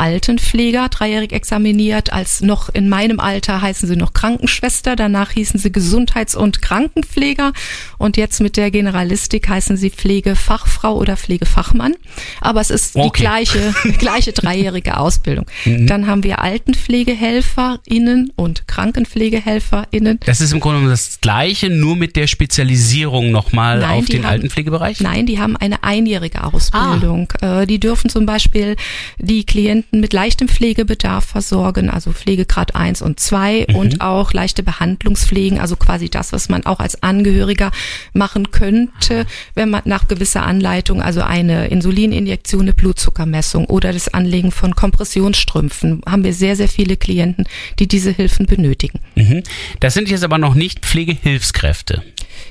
Altenpfleger, 0.00 0.88
dreijährig 0.88 1.32
examiniert, 1.32 2.12
als 2.12 2.40
noch 2.40 2.68
in 2.70 2.88
meinem 2.88 3.20
Alter 3.20 3.60
heißen 3.60 3.86
sie 3.88 3.96
noch 3.96 4.12
Krankenschwester, 4.14 4.96
danach 4.96 5.32
hießen 5.32 5.60
sie 5.60 5.70
Gesundheits- 5.70 6.34
und 6.34 6.62
Krankenpfleger 6.62 7.52
und 7.98 8.16
jetzt 8.16 8.40
mit 8.40 8.56
der 8.56 8.70
Generalistik 8.70 9.48
heißen 9.48 9.76
sie 9.76 9.90
Pflegefachfrau 9.90 10.96
oder 10.96 11.16
Pflegefachmann. 11.16 11.94
Aber 12.40 12.60
es 12.60 12.70
ist 12.70 12.94
die 12.96 13.00
Okay. 13.00 13.22
gleiche, 13.22 13.74
gleiche 13.98 14.32
dreijährige 14.32 14.96
Ausbildung. 14.96 15.46
Dann 15.66 16.06
haben 16.06 16.22
wir 16.24 16.40
AltenpflegehelferInnen 16.42 18.32
und 18.36 18.66
KrankenpflegehelferInnen. 18.66 20.20
Das 20.24 20.40
ist 20.40 20.52
im 20.52 20.60
Grunde 20.60 20.88
das 20.88 21.18
Gleiche, 21.20 21.68
nur 21.70 21.96
mit 21.96 22.16
der 22.16 22.26
Spezialisierung 22.26 23.30
nochmal 23.30 23.84
auf 23.84 24.06
die 24.06 24.12
den 24.12 24.24
haben- 24.24 24.30
Altenpflegebereich? 24.32 25.00
Nein, 25.00 25.26
die 25.26 25.38
haben 25.38 25.56
eine 25.56 25.82
einjährige 25.84 26.42
Ausbildung. 26.44 27.28
Äh, 27.42 27.66
die 27.66 27.78
dürfen 27.80 28.08
zum 28.10 28.26
Beispiel 28.26 28.76
die 29.18 29.44
Klienten 29.44 29.89
mit 29.92 30.12
leichtem 30.12 30.48
Pflegebedarf 30.48 31.24
versorgen, 31.24 31.90
also 31.90 32.12
Pflegegrad 32.12 32.74
1 32.74 33.02
und 33.02 33.20
2 33.20 33.66
und 33.74 34.00
auch 34.00 34.32
leichte 34.32 34.62
Behandlungspflegen, 34.62 35.58
also 35.58 35.76
quasi 35.76 36.08
das, 36.08 36.32
was 36.32 36.48
man 36.48 36.66
auch 36.66 36.80
als 36.80 37.02
Angehöriger 37.02 37.70
machen 38.12 38.50
könnte, 38.50 39.26
wenn 39.54 39.70
man 39.70 39.82
nach 39.84 40.08
gewisser 40.08 40.42
Anleitung, 40.42 41.02
also 41.02 41.22
eine 41.22 41.68
Insulininjektion, 41.68 42.62
eine 42.62 42.72
Blutzuckermessung 42.72 43.66
oder 43.66 43.92
das 43.92 44.12
Anlegen 44.12 44.52
von 44.52 44.74
Kompressionsstrümpfen, 44.74 46.02
haben 46.06 46.24
wir 46.24 46.32
sehr, 46.32 46.56
sehr 46.56 46.68
viele 46.68 46.96
Klienten, 46.96 47.46
die 47.78 47.88
diese 47.88 48.10
Hilfen 48.10 48.46
benötigen. 48.46 49.00
Mhm. 49.14 49.42
Das 49.80 49.94
sind 49.94 50.08
jetzt 50.08 50.24
aber 50.24 50.38
noch 50.38 50.54
nicht 50.54 50.80
Pflegehilfskräfte. 50.80 52.02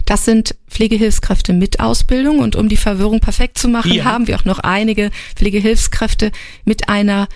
Das 0.06 0.26
sind 0.26 0.56
Pflegehilfskräfte 0.70 1.54
mit 1.54 1.80
Ausbildung 1.80 2.40
und 2.40 2.56
um 2.56 2.70
die 2.70 2.78
Verwirrung 2.78 3.20
perfekt 3.20 3.58
zu 3.58 3.68
machen, 3.68 3.92
Ja. 3.92 4.06
haben 4.06 4.28
wir 4.28 4.36
auch 4.38 4.46
noch 4.46 4.60
einige 4.60 5.12
Pflegehilfskräfte 5.36 6.32
mit 6.66 6.90
einer 6.90 7.28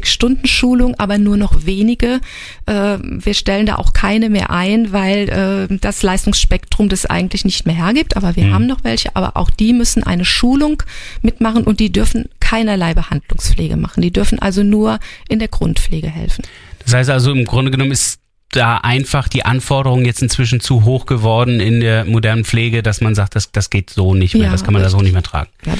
40-Stunden-Schulung, 0.00 0.94
aber 0.98 1.18
nur 1.18 1.36
noch 1.36 1.66
wenige. 1.66 2.20
Äh, 2.66 2.98
wir 3.02 3.34
stellen 3.34 3.66
da 3.66 3.76
auch 3.76 3.92
keine 3.92 4.30
mehr 4.30 4.50
ein, 4.50 4.92
weil 4.92 5.68
äh, 5.70 5.78
das 5.80 6.02
Leistungsspektrum 6.02 6.88
das 6.88 7.06
eigentlich 7.06 7.44
nicht 7.44 7.66
mehr 7.66 7.74
hergibt. 7.74 8.16
Aber 8.16 8.36
wir 8.36 8.52
haben 8.52 8.66
noch 8.66 8.84
welche, 8.84 9.14
aber 9.16 9.36
auch 9.36 9.50
die 9.50 9.72
müssen 9.72 10.04
eine 10.04 10.24
Schulung 10.24 10.82
mitmachen 11.22 11.64
und 11.64 11.80
die 11.80 11.90
dürfen 11.90 12.26
keinerlei 12.40 12.94
Behandlungspflege 12.94 13.76
machen. 13.76 14.02
Die 14.02 14.12
dürfen 14.12 14.38
also 14.38 14.62
nur 14.62 14.98
in 15.28 15.38
der 15.40 15.48
Grundpflege 15.48 16.08
helfen. 16.08 16.44
Das 16.84 16.94
heißt 16.94 17.10
also, 17.10 17.32
im 17.32 17.44
Grunde 17.44 17.70
genommen 17.72 17.90
ist 17.92 18.20
da 18.52 18.78
einfach 18.78 19.28
die 19.28 19.44
Anforderung 19.44 20.04
jetzt 20.04 20.22
inzwischen 20.22 20.60
zu 20.60 20.84
hoch 20.84 21.06
geworden 21.06 21.60
in 21.60 21.80
der 21.80 22.04
modernen 22.04 22.44
Pflege, 22.44 22.82
dass 22.82 23.00
man 23.00 23.14
sagt, 23.14 23.34
das, 23.34 23.50
das 23.52 23.70
geht 23.70 23.90
so 23.90 24.14
nicht 24.14 24.34
mehr, 24.34 24.44
Ja, 24.44 24.52
das 24.52 24.64
kann 24.64 24.72
man 24.72 24.82
da 24.82 24.88
so 24.88 24.96
richtig. 24.98 25.14
nicht 25.14 25.14
mehr 25.14 25.22
tragen. 25.22 25.50
Ja. 25.66 25.74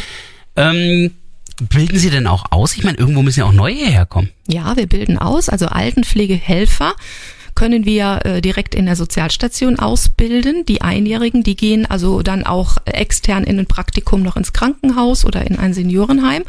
Ähm, 0.56 1.12
bilden 1.70 1.98
Sie 1.98 2.10
denn 2.10 2.26
auch 2.26 2.46
aus? 2.50 2.76
Ich 2.76 2.84
meine, 2.84 2.98
irgendwo 2.98 3.22
müssen 3.22 3.40
ja 3.40 3.46
auch 3.46 3.52
neue 3.52 3.86
herkommen. 3.86 4.30
Ja, 4.48 4.76
wir 4.76 4.86
bilden 4.86 5.16
aus, 5.18 5.48
also 5.48 5.66
Altenpflegehelfer 5.66 6.94
können 7.54 7.86
wir 7.86 8.20
äh, 8.24 8.42
direkt 8.42 8.74
in 8.74 8.84
der 8.84 8.96
Sozialstation 8.96 9.78
ausbilden. 9.78 10.66
Die 10.66 10.82
Einjährigen, 10.82 11.42
die 11.42 11.56
gehen 11.56 11.86
also 11.86 12.20
dann 12.20 12.44
auch 12.44 12.76
extern 12.84 13.44
in 13.44 13.58
ein 13.58 13.64
Praktikum 13.66 14.22
noch 14.22 14.36
ins 14.36 14.52
Krankenhaus 14.52 15.24
oder 15.24 15.46
in 15.46 15.58
ein 15.58 15.72
Seniorenheim. 15.72 16.42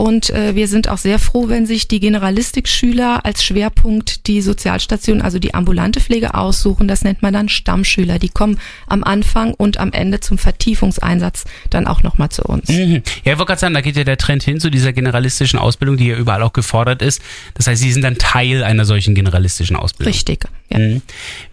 Und 0.00 0.30
äh, 0.30 0.54
wir 0.54 0.66
sind 0.66 0.88
auch 0.88 0.96
sehr 0.96 1.18
froh, 1.18 1.50
wenn 1.50 1.66
sich 1.66 1.86
die 1.86 2.00
Generalistikschüler 2.00 3.26
als 3.26 3.44
Schwerpunkt 3.44 4.28
die 4.28 4.40
Sozialstation, 4.40 5.20
also 5.20 5.38
die 5.38 5.52
ambulante 5.52 6.00
Pflege 6.00 6.32
aussuchen. 6.32 6.88
Das 6.88 7.04
nennt 7.04 7.20
man 7.20 7.34
dann 7.34 7.50
Stammschüler. 7.50 8.18
Die 8.18 8.30
kommen 8.30 8.58
am 8.86 9.04
Anfang 9.04 9.52
und 9.52 9.76
am 9.76 9.92
Ende 9.92 10.20
zum 10.20 10.38
Vertiefungseinsatz 10.38 11.44
dann 11.68 11.86
auch 11.86 12.02
nochmal 12.02 12.30
zu 12.30 12.44
uns. 12.44 12.70
Mhm. 12.70 13.02
Ja, 13.24 13.32
ich 13.32 13.38
wollte 13.38 13.44
gerade 13.44 13.60
sagen, 13.60 13.74
da 13.74 13.82
geht 13.82 13.94
ja 13.94 14.04
der 14.04 14.16
Trend 14.16 14.42
hin 14.42 14.58
zu 14.58 14.70
dieser 14.70 14.94
generalistischen 14.94 15.58
Ausbildung, 15.58 15.98
die 15.98 16.06
ja 16.06 16.16
überall 16.16 16.42
auch 16.44 16.54
gefordert 16.54 17.02
ist. 17.02 17.20
Das 17.52 17.66
heißt, 17.66 17.82
Sie 17.82 17.92
sind 17.92 18.00
dann 18.00 18.16
Teil 18.16 18.64
einer 18.64 18.86
solchen 18.86 19.14
generalistischen 19.14 19.76
Ausbildung. 19.76 20.14
Richtig. 20.14 20.46
Ja. 20.70 20.78
Mhm. 20.78 21.02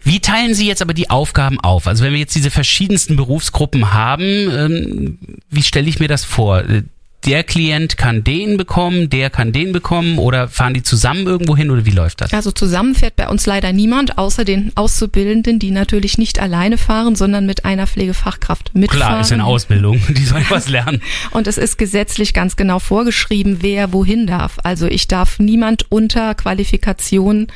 Wie 0.04 0.22
teilen 0.22 0.54
Sie 0.54 0.68
jetzt 0.68 0.82
aber 0.82 0.94
die 0.94 1.10
Aufgaben 1.10 1.60
auf? 1.60 1.86
Also 1.86 2.06
wenn 2.06 2.13
wir 2.13 2.20
jetzt 2.20 2.34
diese 2.34 2.50
verschiedensten 2.50 3.18
Berufsgruppen 3.18 3.94
haben, 3.94 4.24
ähm, 4.24 5.18
wie 5.50 5.63
stelle 5.63 5.89
ich 5.89 6.00
mir 6.00 6.08
das 6.08 6.24
vor? 6.24 6.63
Der 7.26 7.44
Klient 7.44 7.98
kann 7.98 8.24
den 8.24 8.56
bekommen, 8.58 9.10
der 9.10 9.30
kann 9.30 9.52
den 9.52 9.74
bekommen 9.74 10.18
oder 10.18 10.48
fahren 10.48 10.74
die 10.74 10.84
zusammen 10.84 11.26
irgendwo 11.26 11.58
hin 11.58 11.72
oder 11.72 11.86
wie 11.86 11.92
läuft 11.92 12.22
das? 12.22 12.34
Also 12.34 12.52
zusammen 12.52 12.96
fährt 12.96 13.16
bei 13.16 13.28
uns 13.28 13.46
leider 13.46 13.74
niemand, 13.74 14.18
außer 14.18 14.46
den 14.46 14.72
Auszubildenden, 14.76 15.60
die 15.60 15.72
natürlich 15.72 16.18
nicht 16.18 16.40
alleine 16.40 16.78
fahren, 16.78 17.16
sondern 17.16 17.46
mit 17.46 17.66
einer 17.66 17.86
Pflegefachkraft 17.86 18.76
mitfahren. 18.76 19.08
Klar, 19.08 19.22
ist 19.22 19.32
eine 19.34 19.44
Ausbildung, 19.44 20.02
die 20.10 20.24
sollen 20.24 20.46
was 20.50 20.70
lernen. 20.70 21.02
Und 21.32 21.48
es 21.48 21.58
ist 21.58 21.78
gesetzlich 21.78 22.34
ganz 22.34 22.56
genau 22.56 22.80
vorgeschrieben, 22.80 23.58
wer 23.62 23.92
wohin 23.92 24.28
darf. 24.28 24.60
Also 24.64 24.88
ich 24.88 25.08
darf 25.08 25.40
niemand 25.40 25.92
unter 25.92 26.34
Qualifikation 26.36 27.48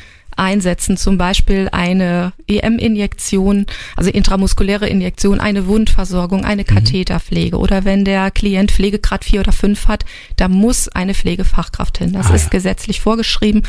einsetzen, 0.41 0.97
zum 0.97 1.17
Beispiel 1.17 1.69
eine 1.71 2.33
EM-Injektion, 2.47 3.65
also 3.95 4.09
intramuskuläre 4.09 4.87
Injektion, 4.89 5.39
eine 5.39 5.67
Wundversorgung, 5.67 6.43
eine 6.43 6.63
Katheterpflege 6.65 7.57
oder 7.57 7.85
wenn 7.85 8.03
der 8.03 8.31
Klient 8.31 8.71
Pflegegrad 8.71 9.23
4 9.23 9.41
oder 9.41 9.51
5 9.51 9.87
hat, 9.87 10.03
da 10.35 10.47
muss 10.47 10.89
eine 10.89 11.13
Pflegefachkraft 11.13 11.99
hin. 11.99 12.13
Das 12.13 12.31
Ah, 12.31 12.35
ist 12.35 12.45
ja. 12.45 12.49
gesetzlich 12.49 13.01
vorgeschrieben 13.01 13.63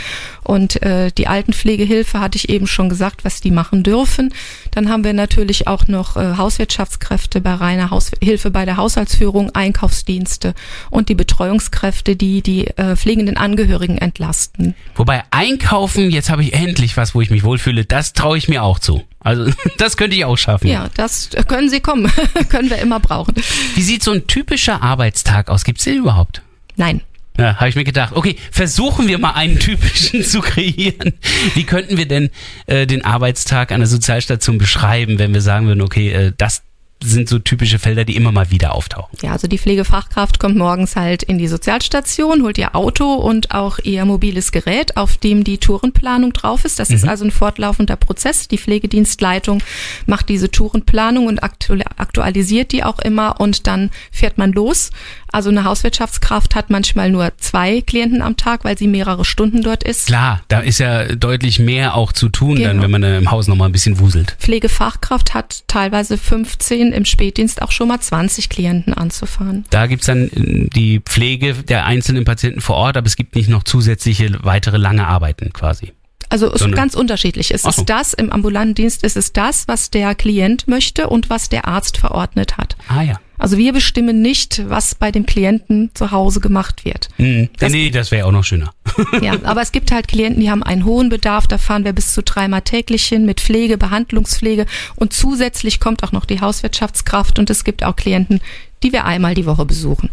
und 0.44 0.82
äh, 0.82 1.10
die 1.12 1.26
Altenpflegehilfe 1.28 2.18
hatte 2.20 2.36
ich 2.36 2.48
eben 2.48 2.66
schon 2.66 2.88
gesagt, 2.88 3.24
was 3.24 3.40
die 3.40 3.50
machen 3.50 3.82
dürfen. 3.82 4.32
Dann 4.72 4.88
haben 4.88 5.04
wir 5.04 5.12
natürlich 5.12 5.66
auch 5.68 5.86
noch 5.88 6.16
äh, 6.16 6.36
Hauswirtschaftskräfte 6.36 7.40
bei 7.40 7.54
reiner 7.54 7.90
Haus 7.90 8.10
Hilfe 8.22 8.50
bei 8.50 8.64
der 8.64 8.76
Haushaltsführung, 8.78 9.50
Einkaufsdienste 9.54 10.54
und 10.90 11.08
die 11.08 11.14
Betreuungskräfte, 11.14 12.16
die 12.16 12.40
die 12.42 12.66
äh, 12.66 12.96
pflegenden 12.96 13.36
Angehörigen 13.36 13.98
entlasten. 13.98 14.74
Wobei 14.94 15.22
einkaufen, 15.30 16.10
jetzt 16.10 16.30
habe 16.30 16.42
ich 16.42 16.54
endlich 16.62 16.96
was, 16.96 17.14
wo 17.14 17.20
ich 17.20 17.30
mich 17.30 17.44
wohlfühle, 17.44 17.84
das 17.84 18.12
traue 18.12 18.38
ich 18.38 18.48
mir 18.48 18.62
auch 18.62 18.78
zu. 18.78 19.02
Also 19.20 19.50
das 19.78 19.96
könnte 19.96 20.16
ich 20.16 20.24
auch 20.24 20.36
schaffen. 20.36 20.66
Ja, 20.68 20.88
das 20.94 21.30
können 21.48 21.68
Sie 21.68 21.80
kommen, 21.80 22.10
können 22.48 22.70
wir 22.70 22.78
immer 22.78 23.00
brauchen. 23.00 23.34
Wie 23.74 23.82
sieht 23.82 24.02
so 24.02 24.12
ein 24.12 24.26
typischer 24.26 24.82
Arbeitstag 24.82 25.48
aus? 25.48 25.64
Gibt 25.64 25.78
es 25.78 25.84
den 25.84 25.98
überhaupt? 25.98 26.42
Nein. 26.76 27.02
Ja, 27.38 27.56
habe 27.56 27.68
ich 27.68 27.76
mir 27.76 27.84
gedacht. 27.84 28.14
Okay, 28.14 28.36
versuchen 28.50 29.08
wir 29.08 29.18
mal 29.18 29.32
einen 29.32 29.58
typischen 29.58 30.22
zu 30.24 30.40
kreieren. 30.40 31.14
Wie 31.54 31.64
könnten 31.64 31.96
wir 31.96 32.06
denn 32.06 32.30
äh, 32.66 32.86
den 32.86 33.04
Arbeitstag 33.04 33.72
an 33.72 33.80
der 33.80 33.86
Sozialstation 33.86 34.58
beschreiben, 34.58 35.18
wenn 35.18 35.32
wir 35.32 35.40
sagen 35.40 35.66
würden, 35.66 35.80
okay, 35.80 36.10
äh, 36.10 36.32
das 36.36 36.62
sind 37.02 37.28
so 37.28 37.38
typische 37.38 37.78
Felder, 37.78 38.04
die 38.04 38.16
immer 38.16 38.32
mal 38.32 38.50
wieder 38.50 38.74
auftauchen. 38.74 39.16
Ja, 39.22 39.32
also 39.32 39.48
die 39.48 39.58
Pflegefachkraft 39.58 40.38
kommt 40.38 40.56
morgens 40.56 40.96
halt 40.96 41.22
in 41.22 41.38
die 41.38 41.48
Sozialstation, 41.48 42.42
holt 42.42 42.58
ihr 42.58 42.74
Auto 42.74 43.14
und 43.14 43.52
auch 43.52 43.78
ihr 43.80 44.04
mobiles 44.04 44.52
Gerät, 44.52 44.96
auf 44.96 45.16
dem 45.16 45.44
die 45.44 45.58
Tourenplanung 45.58 46.32
drauf 46.32 46.64
ist. 46.64 46.78
Das 46.78 46.90
ist 46.90 47.06
also 47.06 47.24
ein 47.24 47.30
fortlaufender 47.30 47.96
Prozess. 47.96 48.48
Die 48.48 48.58
Pflegedienstleitung 48.58 49.62
macht 50.06 50.28
diese 50.28 50.50
Tourenplanung 50.50 51.26
und 51.26 51.42
aktu 51.42 51.76
aktualisiert 51.96 52.72
die 52.72 52.84
auch 52.84 52.98
immer 52.98 53.40
und 53.40 53.66
dann 53.66 53.90
fährt 54.10 54.38
man 54.38 54.52
los. 54.52 54.90
Also 55.32 55.48
eine 55.50 55.64
Hauswirtschaftskraft 55.64 56.54
hat 56.54 56.68
manchmal 56.70 57.10
nur 57.10 57.32
zwei 57.38 57.80
Klienten 57.80 58.20
am 58.22 58.36
Tag, 58.36 58.64
weil 58.64 58.76
sie 58.76 58.86
mehrere 58.86 59.24
Stunden 59.24 59.62
dort 59.62 59.82
ist. 59.82 60.06
Klar, 60.06 60.42
da 60.48 60.60
ist 60.60 60.78
ja 60.78 61.06
deutlich 61.14 61.58
mehr 61.58 61.94
auch 61.94 62.12
zu 62.12 62.28
tun, 62.28 62.56
dann, 62.62 62.72
Genau. 62.72 62.82
wenn 62.82 62.90
man 62.90 63.02
äh, 63.02 63.18
im 63.18 63.30
Haus 63.30 63.48
nochmal 63.48 63.68
ein 63.68 63.72
bisschen 63.72 63.98
wuselt. 63.98 64.36
Pflegefachkraft 64.38 65.32
hat 65.34 65.64
teilweise 65.68 66.18
15, 66.18 66.92
im 66.92 67.04
Spätdienst 67.06 67.62
auch 67.62 67.72
schon 67.72 67.88
mal 67.88 67.98
20 68.00 68.48
Klienten 68.50 68.94
anzufahren. 68.94 69.64
Da 69.70 69.86
gibt's 69.86 70.06
dann 70.06 70.28
äh, 70.28 70.68
die 70.68 71.00
Pflege 71.00 71.54
der 71.54 71.86
einzelnen 71.86 72.24
Patienten 72.24 72.60
vor 72.60 72.76
Ort, 72.76 72.96
aber 72.96 73.06
es 73.06 73.16
gibt 73.16 73.34
nicht 73.34 73.48
noch 73.48 73.64
zusätzliche 73.64 74.38
weitere 74.42 74.76
lange 74.76 75.06
Arbeiten 75.06 75.52
quasi. 75.52 75.92
Also 76.28 76.50
es 76.50 76.62
ist 76.62 76.74
ganz 76.74 76.94
unterschiedlich. 76.94 77.52
Es 77.52 77.62
so. 77.62 77.68
ist 77.68 77.84
das, 77.90 78.14
im 78.14 78.32
ambulanten 78.32 78.74
Dienst 78.74 79.04
ist 79.04 79.18
es 79.18 79.34
das, 79.34 79.68
was 79.68 79.90
der 79.90 80.14
Klient 80.14 80.66
möchte 80.66 81.10
und 81.10 81.28
was 81.28 81.50
der 81.50 81.68
Arzt 81.68 81.98
verordnet 81.98 82.56
hat. 82.56 82.74
Ah 82.88 83.02
ja. 83.02 83.20
Also 83.42 83.58
wir 83.58 83.72
bestimmen 83.72 84.22
nicht, 84.22 84.62
was 84.68 84.94
bei 84.94 85.10
dem 85.10 85.26
Klienten 85.26 85.90
zu 85.94 86.12
Hause 86.12 86.38
gemacht 86.38 86.84
wird. 86.84 87.08
Hm. 87.16 87.48
Das- 87.58 87.72
nee, 87.72 87.90
das 87.90 88.12
wäre 88.12 88.26
auch 88.26 88.30
noch 88.30 88.44
schöner. 88.44 88.72
Ja, 89.20 89.32
aber 89.42 89.62
es 89.62 89.72
gibt 89.72 89.90
halt 89.90 90.06
Klienten, 90.06 90.40
die 90.40 90.48
haben 90.48 90.62
einen 90.62 90.84
hohen 90.84 91.08
Bedarf, 91.08 91.48
da 91.48 91.58
fahren 91.58 91.84
wir 91.84 91.92
bis 91.92 92.12
zu 92.14 92.22
dreimal 92.22 92.62
täglich 92.62 93.04
hin 93.04 93.26
mit 93.26 93.40
Pflege, 93.40 93.78
Behandlungspflege 93.78 94.66
und 94.94 95.12
zusätzlich 95.12 95.80
kommt 95.80 96.04
auch 96.04 96.12
noch 96.12 96.24
die 96.24 96.40
Hauswirtschaftskraft 96.40 97.40
und 97.40 97.50
es 97.50 97.64
gibt 97.64 97.82
auch 97.82 97.96
Klienten, 97.96 98.40
die 98.84 98.92
wir 98.92 99.06
einmal 99.06 99.34
die 99.34 99.44
Woche 99.46 99.64
besuchen. 99.64 100.08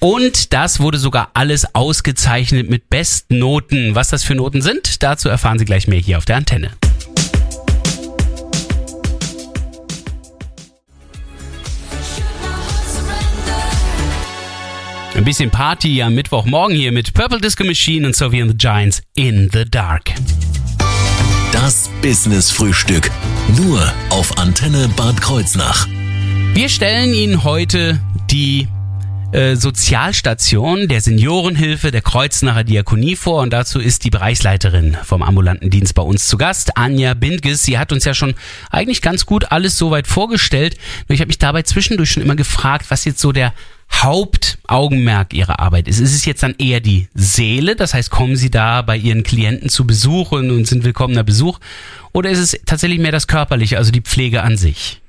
Und 0.00 0.52
das 0.52 0.80
wurde 0.80 0.98
sogar 0.98 1.30
alles 1.34 1.76
ausgezeichnet 1.76 2.68
mit 2.68 2.90
Bestnoten. 2.90 3.94
Was 3.94 4.08
das 4.08 4.24
für 4.24 4.34
Noten 4.34 4.60
sind, 4.60 5.04
dazu 5.04 5.28
erfahren 5.28 5.60
Sie 5.60 5.64
gleich 5.64 5.86
mehr 5.86 6.00
hier 6.00 6.18
auf 6.18 6.24
der 6.24 6.34
Antenne. 6.36 6.70
Ein 15.22 15.26
bisschen 15.26 15.50
Party 15.52 16.02
am 16.02 16.16
Mittwochmorgen 16.16 16.74
hier 16.74 16.90
mit 16.90 17.14
Purple 17.14 17.40
Disco 17.40 17.62
Machine 17.62 18.04
und 18.08 18.20
and 18.20 18.50
the 18.50 18.56
Giants 18.56 19.02
in 19.14 19.48
the 19.52 19.64
Dark. 19.64 20.10
Das 21.52 21.88
Business 22.02 22.50
Frühstück. 22.50 23.08
Nur 23.56 23.80
auf 24.10 24.36
Antenne 24.36 24.88
Bad 24.96 25.20
Kreuznach. 25.20 25.86
Wir 26.54 26.68
stellen 26.68 27.14
Ihnen 27.14 27.44
heute 27.44 28.00
die 28.32 28.66
äh, 29.30 29.54
Sozialstation 29.54 30.88
der 30.88 31.00
Seniorenhilfe 31.00 31.92
der 31.92 32.02
Kreuznacher 32.02 32.64
Diakonie 32.64 33.14
vor 33.14 33.42
und 33.42 33.52
dazu 33.52 33.78
ist 33.78 34.02
die 34.02 34.10
Bereichsleiterin 34.10 34.96
vom 35.04 35.22
ambulanten 35.22 35.70
Dienst 35.70 35.94
bei 35.94 36.02
uns 36.02 36.26
zu 36.26 36.36
Gast, 36.36 36.76
Anja 36.76 37.14
Bindges. 37.14 37.62
Sie 37.62 37.78
hat 37.78 37.92
uns 37.92 38.04
ja 38.04 38.14
schon 38.14 38.34
eigentlich 38.70 39.02
ganz 39.02 39.24
gut 39.24 39.52
alles 39.52 39.78
soweit 39.78 40.08
vorgestellt. 40.08 40.76
Nur 41.06 41.14
ich 41.14 41.20
habe 41.20 41.28
mich 41.28 41.38
dabei 41.38 41.62
zwischendurch 41.62 42.10
schon 42.10 42.24
immer 42.24 42.34
gefragt, 42.34 42.86
was 42.88 43.04
jetzt 43.04 43.20
so 43.20 43.30
der 43.30 43.54
Hauptaugenmerk 43.94 45.32
ihrer 45.32 45.60
Arbeit 45.60 45.88
ist. 45.88 46.00
Ist 46.00 46.14
es 46.14 46.24
jetzt 46.24 46.42
dann 46.42 46.54
eher 46.58 46.80
die 46.80 47.08
Seele? 47.14 47.76
Das 47.76 47.94
heißt, 47.94 48.10
kommen 48.10 48.36
Sie 48.36 48.50
da 48.50 48.82
bei 48.82 48.96
Ihren 48.96 49.22
Klienten 49.22 49.68
zu 49.68 49.86
Besuch 49.86 50.32
und, 50.32 50.66
sind 50.66 50.84
willkommener 50.84 51.24
Besuch? 51.24 51.58
Oder 52.12 52.30
ist 52.30 52.38
es 52.38 52.60
tatsächlich 52.66 52.98
mehr 52.98 53.12
das 53.12 53.26
Körperliche, 53.26 53.78
also 53.78 53.92
die 53.92 54.00
Pflege 54.00 54.42
an 54.42 54.56
sich? 54.56 55.02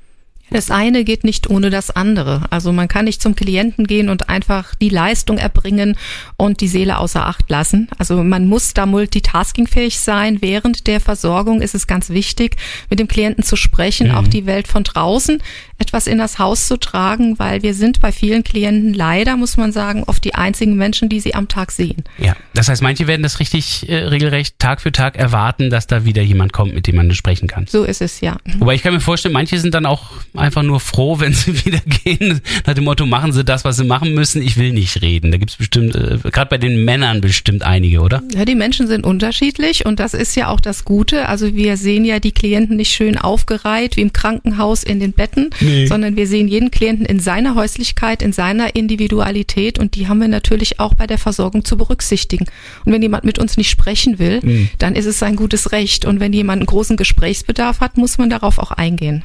Das 0.54 0.70
eine 0.70 1.04
geht 1.04 1.24
nicht 1.24 1.50
ohne 1.50 1.72
das 1.72 1.90
andere. 1.90 2.44
Also 2.52 2.72
man 2.72 2.88
kann 2.88 3.06
nicht 3.06 3.24
zum 3.24 3.34
Klienten 3.34 3.88
gehen 3.88 4.10
und 4.10 4.30
einfach 4.30 4.76
die 4.76 4.90
Leistung 4.90 5.40
erbringen 5.40 5.98
und 6.38 6.62
die 6.62 6.68
Seele 6.68 7.00
außer 7.00 7.26
Acht 7.26 7.50
lassen. 7.50 7.88
Also 7.98 8.24
man 8.24 8.48
muss 8.48 8.76
da 8.76 8.86
multitaskingfähig 8.86 10.00
sein. 10.00 10.44
Während 10.44 10.86
der 10.86 11.00
Versorgung 11.00 11.62
ist 11.64 11.74
es 11.74 11.88
ganz 11.88 12.12
wichtig, 12.12 12.58
mit 12.92 13.00
dem 13.00 13.08
Klienten 13.08 13.44
zu 13.44 13.56
sprechen, 13.56 14.12
auch 14.12 14.28
die 14.28 14.46
Welt 14.46 14.68
von 14.68 14.84
draußen 14.84 15.42
etwas 15.84 16.08
in 16.08 16.18
das 16.18 16.40
Haus 16.40 16.68
zu 16.68 16.78
tragen, 16.78 17.38
weil 17.40 17.62
wir 17.62 17.74
sind 17.74 18.00
bei 18.00 18.14
vielen 18.14 18.46
Klienten 18.46 18.94
leider, 18.94 19.36
muss 19.36 19.58
man 19.58 19.74
sagen, 19.74 20.06
oft 20.08 20.24
die 20.24 20.34
einzigen 20.34 20.78
Menschen, 20.78 21.10
die 21.10 21.20
sie 21.20 21.36
am 21.36 21.50
Tag 21.50 21.72
sehen. 21.72 22.06
Ja, 22.18 22.38
das 22.54 22.70
heißt, 22.70 22.82
manche 22.82 23.06
werden 23.06 23.22
das 23.22 23.42
richtig 23.42 23.90
äh, 23.90 23.96
regelrecht 23.96 24.60
Tag 24.60 24.80
für 24.80 24.94
Tag 24.94 25.18
erwarten, 25.18 25.70
dass 25.70 25.86
da 25.86 26.06
wieder 26.06 26.22
jemand 26.22 26.54
kommt, 26.54 26.74
mit 26.74 26.88
dem 26.88 26.96
man 26.96 27.14
sprechen 27.14 27.50
kann. 27.50 27.68
So 27.68 27.84
ist 27.84 28.02
es 28.02 28.22
ja. 28.22 28.38
Wobei 28.60 28.76
ich 28.76 28.82
kann 28.82 28.94
mir 28.94 29.02
vorstellen, 29.02 29.34
manche 29.34 29.60
sind 29.60 29.74
dann 29.74 29.86
auch 29.86 30.12
einfach 30.34 30.64
nur 30.64 30.80
froh, 30.80 31.20
wenn 31.20 31.34
sie 31.34 31.66
wieder 31.66 31.80
gehen. 31.80 32.40
Nach 32.66 32.74
dem 32.74 32.86
Motto, 32.86 33.06
machen 33.06 33.34
sie 33.34 33.44
das, 33.44 33.66
was 33.66 33.76
sie 33.76 33.84
machen 33.84 34.14
müssen, 34.14 34.42
ich 34.42 34.56
will 34.56 34.72
nicht 34.72 35.02
reden. 35.02 35.32
Da 35.32 35.38
gibt's 35.38 35.58
bestimmt, 35.58 35.96
äh, 35.96 36.18
gerade 36.32 36.50
bei 36.50 36.58
den 36.58 36.86
Männern 36.86 37.20
bestimmt 37.20 37.64
einige, 37.64 38.00
oder? 38.00 38.24
Ja, 38.34 38.46
die 38.46 38.56
Menschen 38.56 38.88
sind 38.88 39.06
unterschiedlich 39.06 39.86
und 39.86 40.00
das 40.00 40.14
ist 40.14 40.36
ja 40.36 40.48
auch 40.48 40.62
das 40.62 40.86
Gute. 40.86 41.28
Also 41.28 41.56
wir 41.56 41.76
sehen 41.76 42.06
ja 42.06 42.20
die 42.20 42.32
Klienten 42.32 42.78
nicht 42.78 42.94
schön 42.94 43.18
aufgereiht 43.18 43.98
wie 43.98 44.02
im 44.02 44.14
Krankenhaus 44.14 44.84
in 44.84 45.00
den 45.02 45.12
Betten, 45.12 45.50
Nee. 45.74 45.86
sondern 45.88 46.16
wir 46.16 46.28
sehen 46.28 46.48
jeden 46.48 46.72
Klienten 46.72 47.06
in 47.06 47.20
seiner 47.20 47.56
Häuslichkeit, 47.56 48.22
in 48.22 48.32
seiner 48.34 48.76
Individualität 48.76 49.80
und 49.80 49.96
die 49.96 50.08
haben 50.08 50.20
wir 50.22 50.28
natürlich 50.28 50.80
auch 50.80 50.94
bei 50.94 51.08
der 51.08 51.18
Versorgung 51.18 51.66
zu 51.66 51.78
berücksichtigen. 51.78 52.46
Und 52.86 52.94
wenn 52.94 53.02
jemand 53.02 53.24
mit 53.24 53.40
uns 53.40 53.58
nicht 53.58 53.70
sprechen 53.70 54.20
will, 54.20 54.40
Mhm. 54.44 54.70
dann 54.78 54.96
ist 54.96 55.06
es 55.06 55.20
sein 55.20 55.36
gutes 55.36 55.72
Recht. 55.72 56.06
Und 56.06 56.20
wenn 56.20 56.34
jemand 56.34 56.60
einen 56.62 56.66
großen 56.68 56.98
Gesprächsbedarf 56.98 57.80
hat, 57.80 57.98
muss 57.98 58.18
man 58.18 58.30
darauf 58.30 58.60
auch 58.60 58.72
eingehen. 58.72 59.24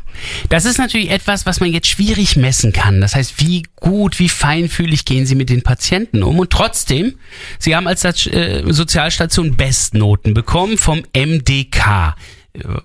Das 0.49 0.65
ist 0.65 0.79
natürlich 0.79 1.11
etwas, 1.11 1.47
was 1.47 1.61
man 1.61 1.73
jetzt 1.73 1.87
schwierig 1.89 2.37
messen 2.37 2.73
kann. 2.73 3.01
Das 3.01 3.15
heißt, 3.15 3.41
wie 3.41 3.65
gut, 3.77 4.19
wie 4.19 4.29
feinfühlig 4.29 5.05
gehen 5.05 5.27
Sie 5.27 5.35
mit 5.35 5.51
den 5.51 5.63
Patienten 5.63 6.23
um? 6.23 6.39
Und 6.39 6.51
trotzdem, 6.51 7.15
Sie 7.59 7.75
haben 7.77 7.87
als 7.87 8.05
äh, 8.05 8.63
Sozialstation 8.67 9.57
Bestnoten 9.57 10.35
bekommen 10.35 10.79
vom 10.79 11.03
MDK. 11.15 12.15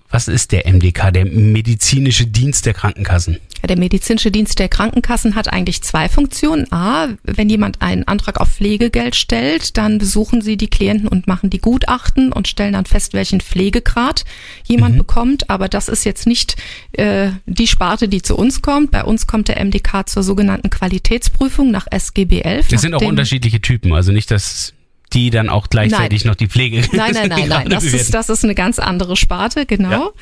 Was 0.09 0.27
ist 0.27 0.51
der 0.51 0.71
MDK, 0.71 1.11
der 1.11 1.25
medizinische 1.25 2.25
Dienst 2.25 2.65
der 2.65 2.73
Krankenkassen? 2.73 3.39
Der 3.67 3.77
medizinische 3.77 4.29
Dienst 4.29 4.59
der 4.59 4.67
Krankenkassen 4.67 5.35
hat 5.35 5.51
eigentlich 5.51 5.81
zwei 5.83 6.09
Funktionen. 6.09 6.69
A, 6.71 7.07
wenn 7.23 7.49
jemand 7.49 7.81
einen 7.81 8.03
Antrag 8.05 8.41
auf 8.41 8.49
Pflegegeld 8.49 9.15
stellt, 9.15 9.77
dann 9.77 9.99
besuchen 9.99 10.41
sie 10.41 10.57
die 10.57 10.67
Klienten 10.67 11.07
und 11.07 11.27
machen 11.27 11.49
die 11.49 11.59
Gutachten 11.59 12.33
und 12.33 12.49
stellen 12.49 12.73
dann 12.73 12.85
fest, 12.85 13.13
welchen 13.13 13.39
Pflegegrad 13.39 14.25
jemand 14.65 14.97
bekommt. 14.97 15.49
Aber 15.49 15.69
das 15.69 15.87
ist 15.87 16.03
jetzt 16.03 16.27
nicht 16.27 16.57
äh, 16.91 17.29
die 17.45 17.67
Sparte, 17.67 18.09
die 18.09 18.21
zu 18.21 18.35
uns 18.35 18.61
kommt. 18.61 18.91
Bei 18.91 19.05
uns 19.05 19.27
kommt 19.27 19.47
der 19.47 19.63
MDK 19.63 20.09
zur 20.09 20.23
sogenannten 20.23 20.69
Qualitätsprüfung 20.69 21.71
nach 21.71 21.87
SGB 21.89 22.41
11. 22.41 22.67
Das 22.67 22.81
sind 22.81 22.93
auch 22.93 23.01
unterschiedliche 23.01 23.61
Typen, 23.61 23.93
also 23.93 24.11
nicht, 24.11 24.29
dass 24.29 24.73
die 25.13 25.29
dann 25.29 25.49
auch 25.49 25.69
gleichzeitig 25.69 26.23
Nein. 26.23 26.31
noch 26.31 26.35
die 26.35 26.47
Pflege. 26.47 26.81
Nein, 26.91 27.11
nein, 27.13 27.29
nein, 27.29 27.47
nein. 27.49 27.69
Das 27.69 27.83
bewerten. 27.83 28.01
ist, 28.01 28.13
das 28.13 28.29
ist 28.29 28.43
eine 28.43 28.55
ganz 28.55 28.79
andere 28.79 29.15
Sparte, 29.15 29.65
genau. 29.65 30.13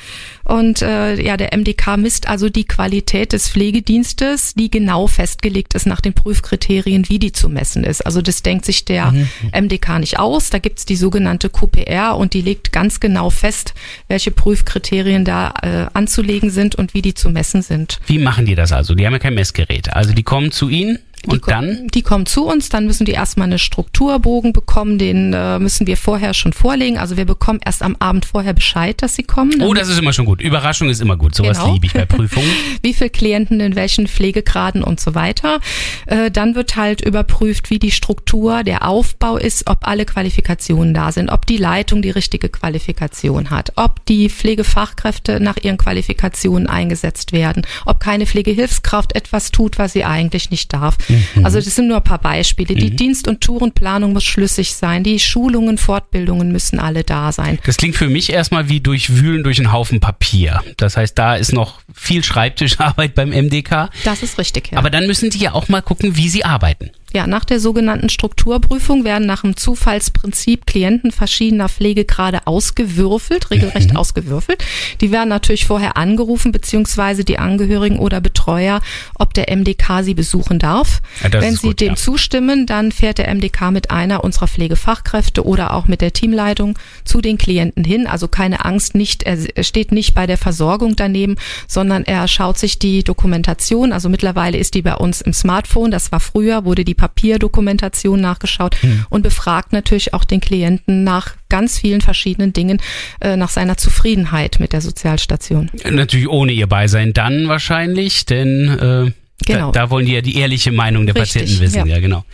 Und 0.44 0.82
äh, 0.82 1.20
ja, 1.22 1.36
der 1.36 1.56
MDK 1.56 1.96
misst 1.96 2.28
also 2.28 2.48
die 2.48 2.64
Qualität 2.64 3.32
des 3.32 3.48
Pflegedienstes, 3.48 4.54
die 4.54 4.70
genau 4.70 5.06
festgelegt 5.06 5.74
ist 5.74 5.86
nach 5.86 6.00
den 6.00 6.14
Prüfkriterien, 6.14 7.08
wie 7.08 7.18
die 7.18 7.32
zu 7.32 7.48
messen 7.48 7.84
ist. 7.84 8.04
Also 8.04 8.22
das 8.22 8.42
denkt 8.42 8.64
sich 8.64 8.84
der 8.84 9.12
MDK 9.52 9.98
nicht 9.98 10.18
aus. 10.18 10.50
Da 10.50 10.58
gibt's 10.58 10.84
die 10.84 10.96
sogenannte 10.96 11.48
QPR 11.48 12.16
und 12.16 12.34
die 12.34 12.42
legt 12.42 12.72
ganz 12.72 13.00
genau 13.00 13.30
fest, 13.30 13.74
welche 14.08 14.30
Prüfkriterien 14.30 15.24
da 15.24 15.54
äh, 15.62 15.86
anzulegen 15.94 16.50
sind 16.50 16.74
und 16.74 16.94
wie 16.94 17.02
die 17.02 17.14
zu 17.14 17.30
messen 17.30 17.62
sind. 17.62 18.00
Wie 18.06 18.18
machen 18.18 18.46
die 18.46 18.54
das 18.54 18.72
also? 18.72 18.94
Die 18.94 19.06
haben 19.06 19.12
ja 19.12 19.18
kein 19.18 19.34
Messgerät. 19.34 19.92
Also 19.92 20.12
die 20.12 20.22
kommen 20.22 20.52
zu 20.52 20.68
Ihnen 20.68 20.98
Die 21.26 21.30
und 21.36 21.48
dann 21.48 21.88
Die 21.94 22.02
kommen 22.02 22.26
zu 22.26 22.46
uns, 22.46 22.68
dann 22.68 22.86
müssen 22.86 23.04
die 23.04 23.12
erstmal 23.12 23.46
eine 23.46 23.58
Strukturbogen 23.58 24.52
bekommen, 24.52 24.98
den 24.98 25.32
äh, 25.32 25.58
müssen 25.58 25.86
wir 25.86 25.96
vorher 25.96 26.34
schon 26.34 26.52
vorlegen. 26.52 26.98
Also 26.98 27.16
wir 27.16 27.24
bekommen 27.24 27.60
erst 27.64 27.82
am 27.82 27.96
Abend 27.98 28.24
vorher 28.24 28.52
Bescheid, 28.54 29.00
dass 29.02 29.14
sie 29.14 29.22
kommen. 29.22 29.62
Oh, 29.62 29.72
das 29.74 29.88
ist 29.88 29.98
immer 29.98 30.12
schon 30.12 30.24
gut. 30.24 30.40
Überraschung 30.42 30.88
ist 30.90 31.00
immer 31.00 31.16
gut. 31.16 31.34
Sowas 31.34 31.58
Genau. 31.58 31.72
liebe 31.74 31.86
ich 31.86 31.92
bei 31.92 32.04
Prüfungen. 32.06 32.48
wie 32.82 32.92
viele 32.94 33.10
Klienten 33.10 33.60
in 33.60 33.76
welchen 33.76 34.06
Pflegegraden 34.08 34.82
und 34.82 35.00
so 35.00 35.14
weiter. 35.14 35.60
Äh, 36.06 36.30
dann 36.30 36.54
wird 36.54 36.76
halt 36.76 37.00
überprüft, 37.02 37.70
wie 37.70 37.78
die 37.78 37.90
Struktur, 37.92 38.64
der 38.64 38.88
Aufbau 38.88 39.36
ist, 39.36 39.68
ob 39.68 39.86
alle 39.86 40.04
Qualifikationen 40.04 40.94
da 40.94 41.12
sind, 41.12 41.30
ob 41.30 41.46
die 41.46 41.56
Leitung 41.56 42.02
die 42.02 42.10
richtige 42.10 42.48
Qualifikation 42.48 43.50
hat, 43.50 43.72
ob 43.76 44.04
die 44.06 44.28
Pflegefachkräfte 44.28 45.40
nach 45.40 45.56
ihren 45.62 45.76
Qualifikationen 45.76 46.66
eingesetzt 46.66 47.32
werden, 47.32 47.62
ob 47.86 48.00
keine 48.00 48.26
Pflegehilfskraft 48.26 49.14
etwas 49.14 49.50
tut, 49.50 49.78
was 49.78 49.92
sie 49.92 50.04
eigentlich 50.04 50.50
nicht 50.50 50.72
darf. 50.72 50.96
Also 51.42 51.60
das 51.60 51.74
sind 51.74 51.88
nur 51.88 51.98
ein 51.98 52.04
paar 52.04 52.20
Beispiele. 52.20 52.74
Die 52.74 52.94
Dienst- 52.94 53.28
und 53.28 53.40
Tourenplanung 53.40 54.12
muss 54.12 54.24
schlüssig 54.24 54.74
sein, 54.74 55.04
die 55.04 55.18
Schulungen, 55.18 55.78
Fortbildungen 55.78 56.52
müssen 56.52 56.78
alle 56.78 57.04
da 57.04 57.32
sein. 57.32 57.58
Das 57.64 57.76
klingt 57.76 57.96
für 57.96 58.08
mich 58.08 58.32
erstmal 58.32 58.68
wie 58.68 58.80
durchwühlen 58.80 59.42
durch 59.42 59.58
einen 59.58 59.72
Haufen 59.72 60.00
Papier. 60.00 60.62
Das 60.76 60.96
heißt, 60.96 61.18
da 61.18 61.36
ist 61.36 61.52
noch 61.52 61.80
viel 61.94 62.24
Schreibtischarbeit 62.24 63.14
beim 63.14 63.30
MDK. 63.30 63.90
Das 64.04 64.22
ist 64.22 64.38
richtig, 64.38 64.72
ja. 64.72 64.78
Aber 64.78 64.90
dann 64.90 65.06
müssen 65.06 65.30
die 65.30 65.38
ja 65.38 65.52
auch 65.52 65.68
mal 65.68 65.82
gucken, 65.82 66.16
wie 66.16 66.28
sie 66.28 66.44
arbeiten. 66.44 66.90
Ja, 67.12 67.26
nach 67.26 67.44
der 67.44 67.60
sogenannten 67.60 68.08
Strukturprüfung 68.08 69.04
werden 69.04 69.26
nach 69.26 69.42
dem 69.42 69.56
Zufallsprinzip 69.56 70.66
Klienten 70.66 71.12
verschiedener 71.12 71.68
Pflegegrade 71.68 72.46
ausgewürfelt, 72.46 73.50
regelrecht 73.50 73.96
ausgewürfelt. 73.96 74.64
Die 75.00 75.12
werden 75.12 75.28
natürlich 75.28 75.66
vorher 75.66 75.96
angerufen, 75.96 76.52
beziehungsweise 76.52 77.24
die 77.24 77.38
Angehörigen 77.38 77.98
oder 77.98 78.20
Betreuer, 78.20 78.80
ob 79.18 79.34
der 79.34 79.54
MDK 79.54 80.02
sie 80.02 80.14
besuchen 80.14 80.58
darf. 80.58 81.02
Ja, 81.22 81.40
Wenn 81.40 81.56
sie 81.56 81.68
gut, 81.68 81.80
dem 81.80 81.88
ja. 81.88 81.96
zustimmen, 81.96 82.66
dann 82.66 82.92
fährt 82.92 83.18
der 83.18 83.32
MDK 83.32 83.70
mit 83.70 83.90
einer 83.90 84.24
unserer 84.24 84.48
Pflegefachkräfte 84.48 85.44
oder 85.44 85.74
auch 85.74 85.86
mit 85.86 86.00
der 86.00 86.12
Teamleitung 86.12 86.78
zu 87.04 87.20
den 87.20 87.38
Klienten 87.38 87.84
hin. 87.84 88.06
Also 88.06 88.28
keine 88.28 88.64
Angst, 88.64 88.94
nicht, 88.94 89.22
er 89.22 89.38
er 89.54 89.64
steht 89.64 89.92
nicht 89.92 90.14
bei 90.14 90.26
der 90.26 90.38
Versorgung 90.38 90.96
daneben, 90.96 91.36
sondern 91.68 92.04
er 92.04 92.26
schaut 92.28 92.58
sich 92.58 92.78
die 92.78 93.04
Dokumentation, 93.04 93.92
also 93.92 94.08
mittlerweile 94.08 94.58
ist 94.58 94.74
die 94.74 94.82
bei 94.82 94.94
uns 94.94 95.20
im 95.20 95.32
Smartphone, 95.32 95.90
das 95.90 96.12
war 96.12 96.20
früher, 96.20 96.64
wurde 96.64 96.84
die 96.84 96.94
Papierdokumentation 97.02 98.20
nachgeschaut 98.20 98.76
Hm. 98.82 99.04
und 99.10 99.22
befragt 99.22 99.72
natürlich 99.72 100.14
auch 100.14 100.22
den 100.24 100.40
Klienten 100.40 101.02
nach 101.04 101.34
ganz 101.48 101.78
vielen 101.78 102.00
verschiedenen 102.00 102.52
Dingen, 102.52 102.80
äh, 103.20 103.36
nach 103.36 103.50
seiner 103.50 103.76
Zufriedenheit 103.76 104.60
mit 104.60 104.72
der 104.72 104.80
Sozialstation. 104.80 105.68
Natürlich 105.90 106.28
ohne 106.28 106.52
ihr 106.52 106.68
Beisein 106.68 107.12
dann 107.12 107.48
wahrscheinlich, 107.48 108.24
denn 108.26 108.68
äh, 108.68 109.12
Genau. 109.44 109.72
da, 109.72 109.80
da 109.86 109.90
wollen 109.90 110.06
die 110.06 110.12
ja 110.12 110.20
die 110.20 110.36
ehrliche 110.36 110.70
Meinung 110.70 111.04
der 111.06 111.16
Richtig, 111.16 111.42
Patienten 111.42 111.60
wissen. 111.64 111.78
Ja. 111.88 111.94
ja. 111.96 112.00
genau. 112.00 112.24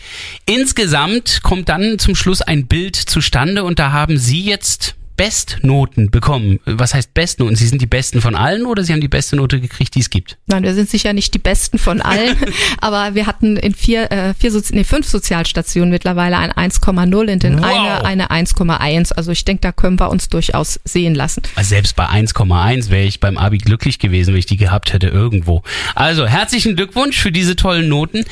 Insgesamt 0.44 1.40
kommt 1.42 1.70
dann 1.70 1.98
zum 1.98 2.14
Schluss 2.14 2.42
ein 2.42 2.66
Bild 2.66 2.96
zustande 2.96 3.64
und 3.64 3.78
da 3.78 3.92
haben 3.92 4.18
Sie 4.18 4.42
jetzt 4.42 4.94
Bestnoten 5.18 6.10
bekommen. 6.12 6.60
Was 6.64 6.94
heißt 6.94 7.12
Bestnoten? 7.12 7.56
Sie 7.56 7.66
sind 7.66 7.82
die 7.82 7.87
Besten 7.87 8.20
von 8.20 8.37
allen 8.37 8.64
oder 8.66 8.84
Sie 8.84 8.92
haben 8.92 9.00
die 9.00 9.08
beste 9.08 9.34
Note 9.34 9.60
gekriegt, 9.60 9.96
die 9.96 10.00
es 10.00 10.10
gibt? 10.10 10.38
Nein, 10.46 10.62
wir 10.62 10.74
sind 10.74 10.88
sicher 10.88 11.12
nicht 11.12 11.35
die 11.35 11.40
besten 11.40 11.78
von 11.78 12.00
allen, 12.00 12.37
aber 12.81 13.16
wir 13.16 13.26
hatten 13.26 13.57
in 13.57 13.74
vier, 13.74 14.12
äh, 14.12 14.33
vier 14.33 14.52
Sozi 14.52 14.76
nee, 14.76 14.85
fünf 14.85 15.09
Sozialstationen 15.09 15.90
mittlerweile 15.90 16.38
ein 16.38 16.52
1,0 16.52 17.33
und 17.33 17.44
in 17.44 17.59
Wow. 17.59 17.64
einer 17.64 18.04
eine 18.04 18.31
1,1. 18.31 19.12
Also 19.12 19.33
ich 19.33 19.44
denke, 19.44 19.62
da 19.62 19.72
können 19.72 19.98
wir 19.98 20.09
uns 20.09 20.28
durchaus 20.28 20.78
sehen 20.85 21.16
lassen. 21.16 21.42
Also 21.57 21.68
selbst 21.70 21.96
bei 21.96 22.07
1,1 22.07 22.88
wäre 22.90 23.04
ich 23.04 23.18
beim 23.18 23.38
Abi 23.38 23.59
glücklich 23.59 23.98
gewesen, 23.98 24.35
wenn 24.35 24.38
ich 24.38 24.46
die 24.46 24.57
gehabt 24.57 24.92
hätte 24.92 25.09
irgendwo. 25.09 25.64
Also 25.96 26.26
herzlichen 26.28 26.76
Glückwunsch 26.76 27.18
für 27.18 27.33
diese 27.33 27.57
tollen 27.57 27.88
Noten. 27.88 28.24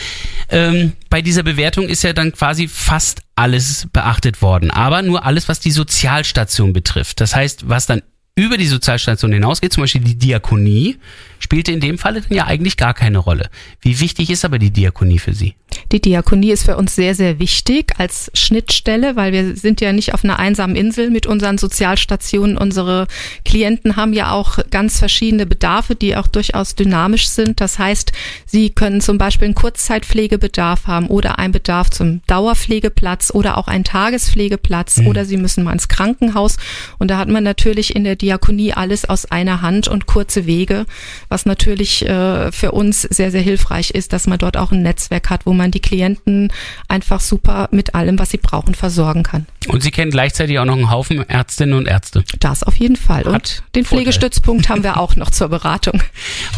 Ähm, 0.51 0.93
bei 1.11 1.21
dieser 1.21 1.43
Bewertung 1.43 1.89
ist 1.89 2.05
ja 2.05 2.13
dann 2.13 2.31
quasi 2.33 2.69
fast 2.69 3.23
alles 3.37 3.87
beachtet 3.93 4.43
worden, 4.43 4.71
aber 4.71 5.03
nur 5.03 5.25
alles, 5.25 5.49
was 5.49 5.61
die 5.61 5.71
Sozialstation 5.71 6.73
betrifft. 6.73 7.21
Das 7.21 7.37
heißt, 7.37 7.69
was 7.69 7.87
dann 7.87 8.03
über 8.39 8.59
die 8.59 8.67
Sozialstation 8.67 9.33
hinausgeht, 9.33 9.73
zum 9.73 9.83
Beispiel 9.83 10.03
die 10.03 10.19
Diakonie, 10.19 10.99
spielte 11.39 11.73
in 11.73 11.81
dem 11.81 11.97
Falle 11.97 12.21
dann 12.21 12.37
ja 12.37 12.47
eigentlich 12.47 12.77
gar 12.77 12.93
keine 12.93 13.19
Rolle. 13.19 13.49
Wie 13.81 13.99
wichtig 13.99 14.29
ist 14.29 14.45
aber 14.45 14.59
die 14.59 14.71
Diakonie 14.71 15.19
für 15.19 15.33
Sie? 15.33 15.55
Die 15.93 16.01
Diakonie 16.01 16.51
ist 16.51 16.65
für 16.65 16.77
uns 16.77 16.95
sehr, 16.95 17.15
sehr 17.15 17.39
wichtig 17.39 17.93
als 17.99 18.31
Schnittstelle, 18.35 19.17
weil 19.17 19.33
wir 19.33 19.57
sind 19.57 19.81
ja 19.81 19.93
nicht 19.93 20.15
auf 20.15 20.25
einer 20.25 20.39
einsamen 20.39 20.77
Insel 20.77 21.11
mit 21.11 21.27
unseren 21.27 21.59
Sozialstationen. 21.59 22.57
Unsere 22.57 23.07
Klienten 23.45 23.97
haben 23.97 24.13
ja 24.13 24.33
auch 24.33 24.59
ganz 24.71 24.99
verschiedene 24.99 25.47
Bedarfe, 25.47 25.95
die 25.95 26.17
auch 26.17 26.27
durchaus 26.27 26.75
dynamisch 26.75 27.29
sind. 27.29 27.61
Das 27.61 27.79
heißt, 27.79 28.13
sie 28.47 28.71
können 28.71 29.01
zum 29.01 29.19
Beispiel 29.19 29.47
einen 29.47 29.55
Kurzzeitpflegebedarf 29.55 30.87
haben 30.87 31.09
oder 31.09 31.39
einen 31.39 31.53
Bedarf 31.53 31.91
zum 31.91 32.21
Dauerpflegeplatz 32.27 33.31
oder 33.33 33.59
auch 33.59 33.69
einen 33.69 33.85
Tagespflegeplatz 33.85 35.01
oder 35.07 35.25
sie 35.25 35.37
müssen 35.37 35.65
mal 35.65 35.73
ins 35.73 35.89
Krankenhaus. 35.89 36.57
Und 36.99 37.11
da 37.11 37.19
hat 37.19 37.29
man 37.29 37.45
natürlich 37.45 37.95
in 37.95 38.05
der 38.05 38.17
Diakonie 38.27 38.73
alles 38.73 39.05
aus 39.05 39.27
einer 39.27 39.63
Hand 39.63 39.87
und 39.87 40.07
kurze 40.07 40.47
Wege, 40.47 40.85
was 41.29 41.47
natürlich 41.47 42.05
äh, 42.05 42.51
für 42.51 42.73
uns 42.73 43.03
sehr, 43.03 43.31
sehr 43.31 43.41
hilfreich 43.41 43.91
ist, 43.91 44.13
dass 44.13 44.27
man 44.27 44.39
dort 44.39 44.57
auch 44.57 44.73
ein 44.73 44.83
Netzwerk 44.83 45.31
hat, 45.31 45.47
wo 45.47 45.53
man 45.53 45.71
die 45.71 45.79
Klienten 45.79 46.53
einfach 46.89 47.21
super 47.21 47.69
mit 47.71 47.95
allem, 47.95 48.19
was 48.19 48.31
sie 48.31 48.39
brauchen, 48.39 48.75
versorgen 48.75 49.23
kann. 49.23 49.47
Und 49.69 49.83
Sie 49.83 49.91
kennen 49.91 50.11
gleichzeitig 50.11 50.59
auch 50.59 50.65
noch 50.65 50.75
einen 50.75 50.91
Haufen 50.91 51.29
Ärztinnen 51.29 51.75
und 51.75 51.87
Ärzte. 51.87 52.25
Das 52.41 52.63
auf 52.63 52.77
jeden 52.77 52.97
Fall. 52.97 53.25
Hat 53.25 53.27
Und 53.27 53.63
den. 53.75 53.85
Pflegestützpunkt 53.85 54.69
haben 54.69 54.83
wir 54.83 54.99
auch 54.99 55.17
noch 55.17 55.31
zur 55.31 55.49
Beratung. 55.49 56.03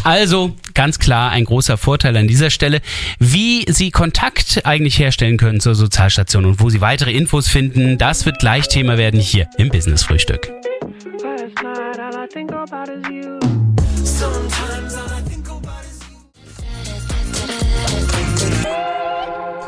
Also 0.03 0.55
ganz 0.73 0.97
klar 0.99 1.31
ein 1.31 1.45
großer 1.45 1.77
Vorteil 1.77 2.17
an 2.17 2.27
dieser 2.27 2.49
Stelle, 2.49 2.81
wie 3.19 3.65
Sie 3.71 3.91
Kontakt 3.91 4.65
eigentlich 4.65 4.97
herstellen 4.97 5.37
können 5.37 5.59
zur 5.59 5.75
Sozialstation 5.75 6.45
und 6.45 6.59
wo 6.59 6.69
Sie 6.69 6.81
weitere 6.81 7.11
Infos 7.11 7.47
finden, 7.47 7.97
das 7.97 8.25
wird 8.25 8.39
gleich 8.39 8.67
Thema 8.67 8.97
werden 8.97 9.19
hier 9.19 9.47
im 9.57 9.69
Business 9.69 10.03
Frühstück. 10.03 10.51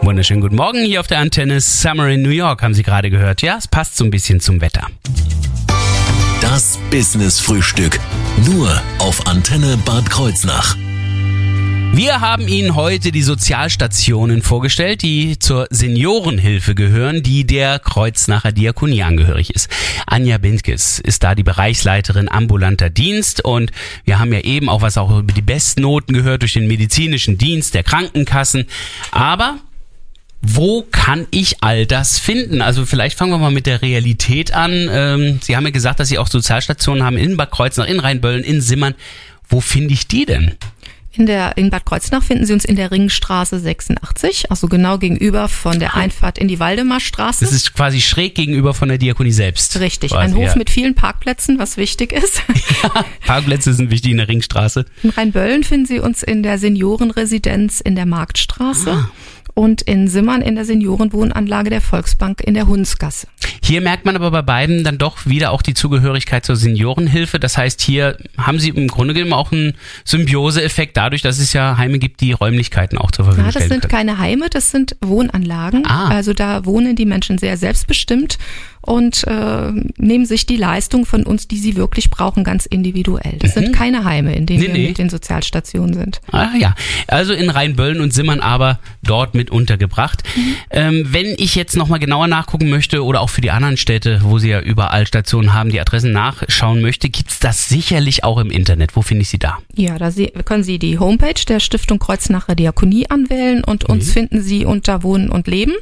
Wunderschönen 0.02 0.42
guten 0.42 0.56
Morgen 0.56 0.84
hier 0.84 1.00
auf 1.02 1.08
der 1.08 1.20
Antenne 1.20 1.62
Summer 1.62 2.08
in 2.08 2.24
New 2.24 2.30
York 2.30 2.64
haben 2.64 2.74
Sie 2.74 2.82
gerade 2.82 3.12
gehört. 3.12 3.44
Ja, 3.44 3.58
es 3.58 3.68
passt 3.68 3.96
so 3.96 4.04
ein 4.04 4.10
bisschen 4.10 4.40
zum 4.40 4.60
Wetter. 4.60 4.88
Das 6.42 6.80
Business 6.90 7.40
Frühstück. 7.40 8.00
Nur 8.48 8.82
auf 8.98 9.28
Antenne 9.28 9.78
Bad 9.86 10.10
Kreuznach. 10.10 10.76
Wir 11.94 12.22
haben 12.22 12.48
Ihnen 12.48 12.76
heute 12.76 13.12
die 13.12 13.22
Sozialstationen 13.22 14.42
vorgestellt, 14.42 15.02
die 15.02 15.38
zur 15.38 15.68
Seniorenhilfe 15.70 16.74
gehören, 16.74 17.22
die 17.22 17.46
der 17.46 17.80
Kreuznacher 17.80 18.54
Diakonie 18.54 19.04
angehörig 19.04 19.54
ist. 19.54 19.70
Anja 20.08 20.38
Bindkes 20.38 21.00
ist 21.00 21.24
da 21.24 21.36
die 21.36 21.44
Bereichsleiterin 21.44 22.32
ambulanter 22.32 22.90
Dienst 22.90 23.44
und 23.44 23.72
wir 24.06 24.20
haben 24.20 24.32
ja 24.32 24.40
eben 24.40 24.70
auch 24.70 24.82
was 24.82 24.98
auch 24.98 25.20
über 25.20 25.34
die 25.34 25.42
Bestnoten 25.42 26.16
gehört 26.16 26.44
durch 26.44 26.54
den 26.54 26.68
medizinischen 26.68 27.38
Dienst 27.38 27.74
der 27.74 27.84
Krankenkassen. 27.84 28.68
Aber 29.12 29.58
wo 30.42 30.84
kann 30.92 31.28
ich 31.30 31.62
all 31.62 31.86
das 31.86 32.20
finden? 32.20 32.62
Also 32.62 32.86
vielleicht 32.86 33.18
fangen 33.18 33.32
wir 33.32 33.38
mal 33.38 33.52
mit 33.52 33.68
der 33.68 33.82
Realität 33.82 34.54
an. 34.54 34.90
Ähm, 34.92 35.40
Sie 35.44 35.58
haben 35.58 35.66
ja 35.66 35.72
gesagt, 35.72 36.00
dass 36.00 36.08
Sie 36.08 36.18
auch 36.18 36.28
Sozialstationen 36.28 37.04
haben 37.04 37.18
in 37.18 37.38
Bad 37.38 37.52
Kreuznach, 37.52 37.86
in 37.86 38.00
Rheinböllen, 38.00 38.44
in 38.44 38.62
Simmern. 38.62 38.96
Wo 39.50 39.60
finde 39.60 39.94
ich 39.94 40.08
die 40.08 40.26
denn? 40.26 40.56
In, 41.14 41.26
der, 41.26 41.58
in 41.58 41.70
Bad 41.70 41.86
Kreuznach 41.86 42.24
finden 42.24 42.46
Sie 42.46 42.54
uns 42.54 42.64
in 42.64 42.78
der 42.78 42.90
Ringstraße 42.90 43.60
86, 43.60 44.50
also 44.50 44.68
genau 44.68 44.98
gegenüber 44.98 45.50
von 45.50 45.78
der 45.78 45.96
Einfahrt 45.96 46.38
in 46.38 46.48
die 46.48 46.60
Waldemarstraße. 46.60 47.44
Das 47.44 47.54
ist 47.54 47.74
quasi 47.74 48.00
schräg 48.00 48.34
gegenüber 48.36 48.74
von 48.74 48.88
der 48.88 48.98
Diakonie 48.98 49.34
selbst. 49.34 49.78
Richtig, 49.82 50.12
quasi, 50.12 50.24
ein 50.24 50.36
Hof 50.36 50.46
ja. 50.46 50.56
mit 50.56 50.70
vielen 50.70 50.96
Parkplätzen, 50.96 51.60
was 51.60 51.76
wichtig 51.76 52.14
ist. 52.14 52.42
Parkplätze 53.26 53.74
sind 53.74 53.92
wichtig 53.92 54.12
in 54.12 54.18
der 54.18 54.30
Ringstraße. 54.30 54.86
In 55.04 55.10
Rheinböllen 55.10 55.66
finden 55.66 55.86
Sie 55.86 56.00
uns 56.00 56.24
in 56.24 56.44
der 56.44 56.58
Seniorenresidenz 56.58 57.82
in 57.82 57.96
der 57.96 58.06
Marktstraße 58.06 58.92
Ah. 58.92 59.12
Und 59.54 59.82
in 59.82 60.08
Simmern 60.08 60.42
in 60.42 60.56
der 60.56 60.66
Seniorenwohnanlage 60.66 61.70
der 61.70 61.82
Volksbank 61.82 62.42
in 62.42 62.54
der 62.54 62.68
Hunsgasse. 62.68 63.28
Hier 63.64 63.82
merkt 63.82 64.06
man 64.06 64.16
aber 64.16 64.32
bei 64.32 64.42
beiden 64.42 64.84
dann 64.84 64.98
doch 64.98 65.26
wieder 65.26 65.52
auch 65.52 65.62
die 65.62 65.74
Zugehörigkeit 65.74 66.46
zur 66.46 66.56
Seniorenhilfe. 66.56 67.40
Das 67.40 67.58
heißt, 67.58 67.82
hier 67.82 68.18
haben 68.38 68.60
sie 68.60 68.70
im 68.70 68.88
Grunde 68.88 69.14
genommen 69.14 69.34
auch 69.34 69.52
einen 69.52 69.74
Symbioseeffekt 70.06 70.98
dadurch, 70.98 71.22
dass 71.22 71.40
es 71.40 71.54
ja 71.54 71.78
Heime 71.78 72.00
gibt, 72.00 72.22
die 72.22 72.32
Räumlichkeiten 72.32 72.98
auch 72.98 73.12
zur 73.12 73.26
Verfügung 73.26 73.46
Ja, 73.48 73.52
das 73.52 73.64
stellen 73.64 73.82
sind 73.82 73.90
können. 73.90 74.08
keine 74.08 74.18
Heime, 74.18 74.50
das 74.50 74.72
sind 74.72 74.96
Wohnanlagen. 75.02 75.86
Ah. 75.86 76.10
Also 76.10 76.34
da 76.34 76.66
wohnen 76.66 76.96
die 76.96 77.06
Menschen 77.06 77.38
sehr 77.38 77.58
selbstbestimmt 77.58 78.38
und 78.82 79.26
äh, 79.28 79.72
nehmen 79.98 80.26
sich 80.26 80.46
die 80.46 80.58
Leistung 80.58 81.06
von 81.06 81.24
uns, 81.24 81.48
die 81.48 81.58
sie 81.58 81.76
wirklich 81.76 82.10
brauchen, 82.10 82.44
ganz 82.44 82.66
individuell. 82.66 83.38
Das 83.40 83.54
sind 83.54 83.74
keine 83.74 84.04
Heime, 84.06 84.36
in 84.36 84.46
denen 84.46 84.62
Mhm. 84.62 84.68
Nee, 84.68 84.74
wir 84.74 84.82
nee. 84.82 84.88
mit 84.90 84.98
den 84.98 85.10
Sozialstationen 85.10 85.94
sind. 85.94 86.22
Ah 86.32 86.50
ja, 86.60 86.76
also 87.08 87.34
in 87.34 87.50
Rheinböllen 87.50 88.02
und 88.02 88.14
Simmern 88.14 88.40
aber 88.40 88.80
dort 89.04 89.36
mit 89.36 89.50
untergebracht. 89.52 90.24
Mhm. 90.36 90.56
Ähm, 90.72 91.08
wenn 91.12 91.28
ich 91.38 91.56
jetzt 91.56 91.76
nochmal 91.78 92.00
genauer 92.00 92.28
nachgucken 92.28 92.70
möchte 92.70 93.04
oder 93.06 93.22
auch 93.22 93.30
für 93.30 93.42
die 93.42 93.52
anderen 93.52 93.78
Städte, 93.78 94.20
wo 94.24 94.40
sie 94.40 94.50
ja 94.50 94.60
überall 94.62 95.06
Stationen 95.08 95.54
haben, 95.54 95.70
die 95.70 95.80
Adressen 95.80 96.12
nachschauen 96.12 96.82
möchte, 96.82 97.10
gibt's 97.10 97.40
das 97.40 97.70
sicherlich 97.70 98.24
auch 98.24 98.40
im 98.40 98.50
Internet. 98.52 98.96
Wo 98.96 99.02
finde 99.04 99.22
ich 99.22 99.30
sie 99.30 99.40
da? 99.40 99.60
Ja, 99.76 99.98
da 100.00 100.10
Sie, 100.12 100.28
können 100.44 100.64
Sie 100.64 100.80
die 100.80 100.98
Homepage 101.00 101.34
der 101.48 101.60
Stiftung 101.60 102.00
Kreuznacher 102.00 102.56
Diakonie 102.56 103.10
anwählen 103.10 103.64
und 103.64 103.86
uns 103.86 104.08
Mhm. 104.08 104.12
finden 104.12 104.42
Sie 104.42 104.66
unter 104.66 105.04
Wohnen 105.04 105.30
und 105.30 105.48
Leben. 105.48 105.74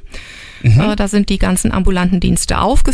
Äh, 0.62 0.96
Da 0.98 1.08
sind 1.08 1.30
die 1.30 1.38
ganzen 1.40 1.72
ambulanten 1.72 2.20
Dienste 2.20 2.60
aufgeführt 2.60 2.89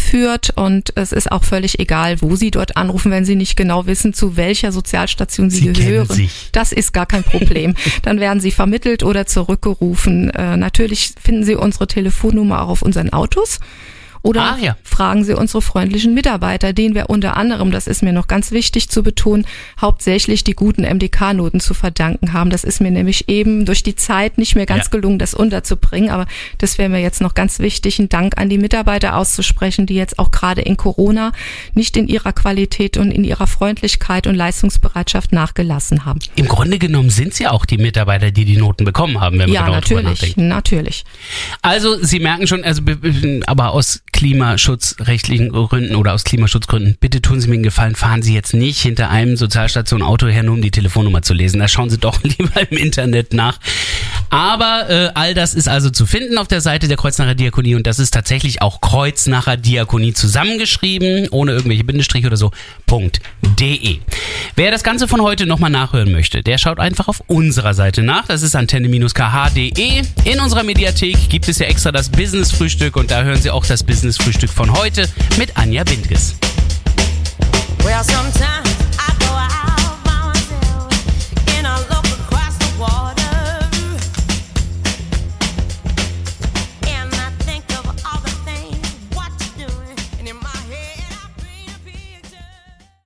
und 0.55 0.91
es 0.95 1.11
ist 1.11 1.31
auch 1.31 1.43
völlig 1.43 1.79
egal, 1.79 2.21
wo 2.21 2.35
Sie 2.35 2.51
dort 2.51 2.77
anrufen, 2.77 3.11
wenn 3.11 3.25
Sie 3.25 3.35
nicht 3.35 3.55
genau 3.55 3.85
wissen, 3.85 4.13
zu 4.13 4.37
welcher 4.37 4.71
Sozialstation 4.71 5.49
Sie, 5.49 5.59
Sie 5.59 5.73
gehören. 5.73 6.29
Das 6.51 6.71
ist 6.71 6.93
gar 6.93 7.05
kein 7.05 7.23
Problem. 7.23 7.75
Dann 8.03 8.19
werden 8.19 8.39
Sie 8.39 8.51
vermittelt 8.51 9.03
oder 9.03 9.25
zurückgerufen. 9.25 10.29
Äh, 10.31 10.57
natürlich 10.57 11.13
finden 11.21 11.43
Sie 11.43 11.55
unsere 11.55 11.87
Telefonnummer 11.87 12.63
auch 12.63 12.69
auf 12.69 12.81
unseren 12.81 13.13
Autos. 13.13 13.59
Oder 14.25 14.41
Ah, 14.41 14.57
ja. 14.59 14.75
fragen 14.83 15.23
Sie 15.23 15.35
unsere 15.37 15.61
freundlichen 15.61 16.15
Mitarbeiter, 16.15 16.73
denen 16.73 16.95
wir 16.95 17.11
unter 17.11 17.37
anderem, 17.37 17.69
das 17.69 17.85
ist 17.85 18.01
mir 18.01 18.11
noch 18.11 18.25
ganz 18.27 18.49
wichtig 18.51 18.89
zu 18.89 19.03
betonen, 19.03 19.45
hauptsächlich 19.79 20.43
die 20.43 20.53
guten 20.53 20.81
MDK-Noten 20.83 21.59
zu 21.59 21.75
verdanken 21.75 22.33
haben. 22.33 22.49
Das 22.49 22.63
ist 22.63 22.81
mir 22.81 22.89
nämlich 22.89 23.29
eben 23.29 23.65
durch 23.65 23.83
die 23.83 23.95
Zeit 23.95 24.39
nicht 24.39 24.55
mehr 24.55 24.65
ganz 24.65 24.85
Ja. 24.85 24.89
gelungen, 24.91 25.19
das 25.19 25.35
unterzubringen. 25.35 26.09
Aber 26.09 26.25
das 26.57 26.79
wäre 26.79 26.89
mir 26.89 27.01
jetzt 27.01 27.21
noch 27.21 27.35
ganz 27.35 27.59
wichtig, 27.59 27.99
einen 27.99 28.09
Dank 28.09 28.39
an 28.39 28.49
die 28.49 28.57
Mitarbeiter 28.57 29.15
auszusprechen, 29.15 29.85
die 29.85 29.93
jetzt 29.93 30.17
auch 30.17 30.31
gerade 30.31 30.61
in 30.61 30.75
Corona 30.75 31.31
nicht 31.75 31.95
in 31.95 32.07
ihrer 32.07 32.33
Qualität 32.33 32.97
und 32.97 33.11
in 33.11 33.23
ihrer 33.23 33.45
Freundlichkeit 33.45 34.25
und 34.25 34.33
Leistungsbereitschaft 34.33 35.33
nachgelassen 35.33 36.03
haben. 36.05 36.19
Im 36.35 36.47
Grunde 36.47 36.79
genommen 36.79 37.11
sind 37.11 37.35
sie 37.35 37.45
auch 37.45 37.65
die 37.65 37.77
Mitarbeiter, 37.77 38.31
die 38.31 38.45
die 38.45 38.57
Noten 38.57 38.85
bekommen 38.85 39.21
haben, 39.21 39.37
wenn 39.37 39.49
man 39.49 39.53
Ja, 39.53 39.65
genau 39.67 39.81
drüber 39.81 40.01
natürlich, 40.01 40.35
nachdenkt. 40.35 40.49
natürlich. 40.49 41.03
Also 41.61 42.03
Sie 42.03 42.19
merken 42.19 42.47
schon, 42.47 42.63
also 42.63 42.81
aber 43.45 43.71
aus 43.71 44.01
klimaschutzrechtlichen 44.15 45.49
Gründen 45.49 45.95
oder 45.95 46.13
aus 46.13 46.23
Klimaschutzgründen, 46.23 46.95
bitte 47.01 47.21
tun 47.21 47.41
Sie 47.41 47.49
mir 47.49 47.55
einen 47.55 47.63
Gefallen, 47.63 47.95
fahren 47.95 48.21
Sie 48.21 48.33
jetzt 48.33 48.53
nicht 48.53 48.81
hinter 48.81 49.09
einem 49.09 49.35
Sozialstation 49.35 50.01
Auto 50.01 50.27
her, 50.27 50.41
nur 50.41 50.55
um 50.55 50.61
die 50.61 50.71
Telefonnummer 50.71 51.21
zu 51.21 51.33
lesen. 51.33 51.59
Da 51.59 51.67
schauen 51.67 51.89
Sie 51.89 51.97
doch 51.97 52.23
lieber 52.23 52.71
im 52.71 52.77
Internet 52.77 53.33
nach. 53.33 53.59
Aber 54.29 54.89
äh, 54.89 55.11
all 55.13 55.33
das 55.33 55.53
ist 55.53 55.67
also 55.67 55.89
zu 55.89 56.05
finden 56.05 56.37
auf 56.37 56.47
der 56.47 56.61
Seite 56.61 56.87
der 56.87 56.97
Kreuznacher 56.97 57.35
Diakonie 57.35 57.75
und 57.75 57.87
das 57.87 57.99
ist 57.99 58.11
tatsächlich 58.11 58.61
auch 58.61 58.81
Kreuznacher 58.81 59.57
Diakonie 59.57 60.13
zusammengeschrieben, 60.13 61.29
ohne 61.31 61.53
irgendwelche 61.53 61.83
Bindestriche 61.83 62.27
oder 62.27 62.37
so, 62.37 62.51
.de. 63.59 63.99
Wer 64.55 64.71
das 64.71 64.83
Ganze 64.83 65.07
von 65.07 65.21
heute 65.21 65.45
nochmal 65.45 65.69
nachhören 65.69 66.11
möchte, 66.11 66.43
der 66.43 66.57
schaut 66.57 66.79
einfach 66.79 67.07
auf 67.07 67.21
unserer 67.27 67.73
Seite 67.73 68.03
nach. 68.03 68.27
Das 68.27 68.41
ist 68.41 68.55
antenne-kh.de. 68.55 70.03
In 70.23 70.39
unserer 70.39 70.63
Mediathek 70.63 71.29
gibt 71.29 71.47
es 71.47 71.59
ja 71.59 71.67
extra 71.67 71.91
das 71.91 72.09
Business-Frühstück 72.09 72.95
und 72.95 73.11
da 73.11 73.23
hören 73.23 73.41
Sie 73.41 73.51
auch 73.51 73.65
das 73.65 73.83
Business-Frühstück 73.83 74.49
von 74.49 74.73
heute 74.73 75.09
mit 75.37 75.57
Anja 75.57 75.83
Bindges. 75.83 76.35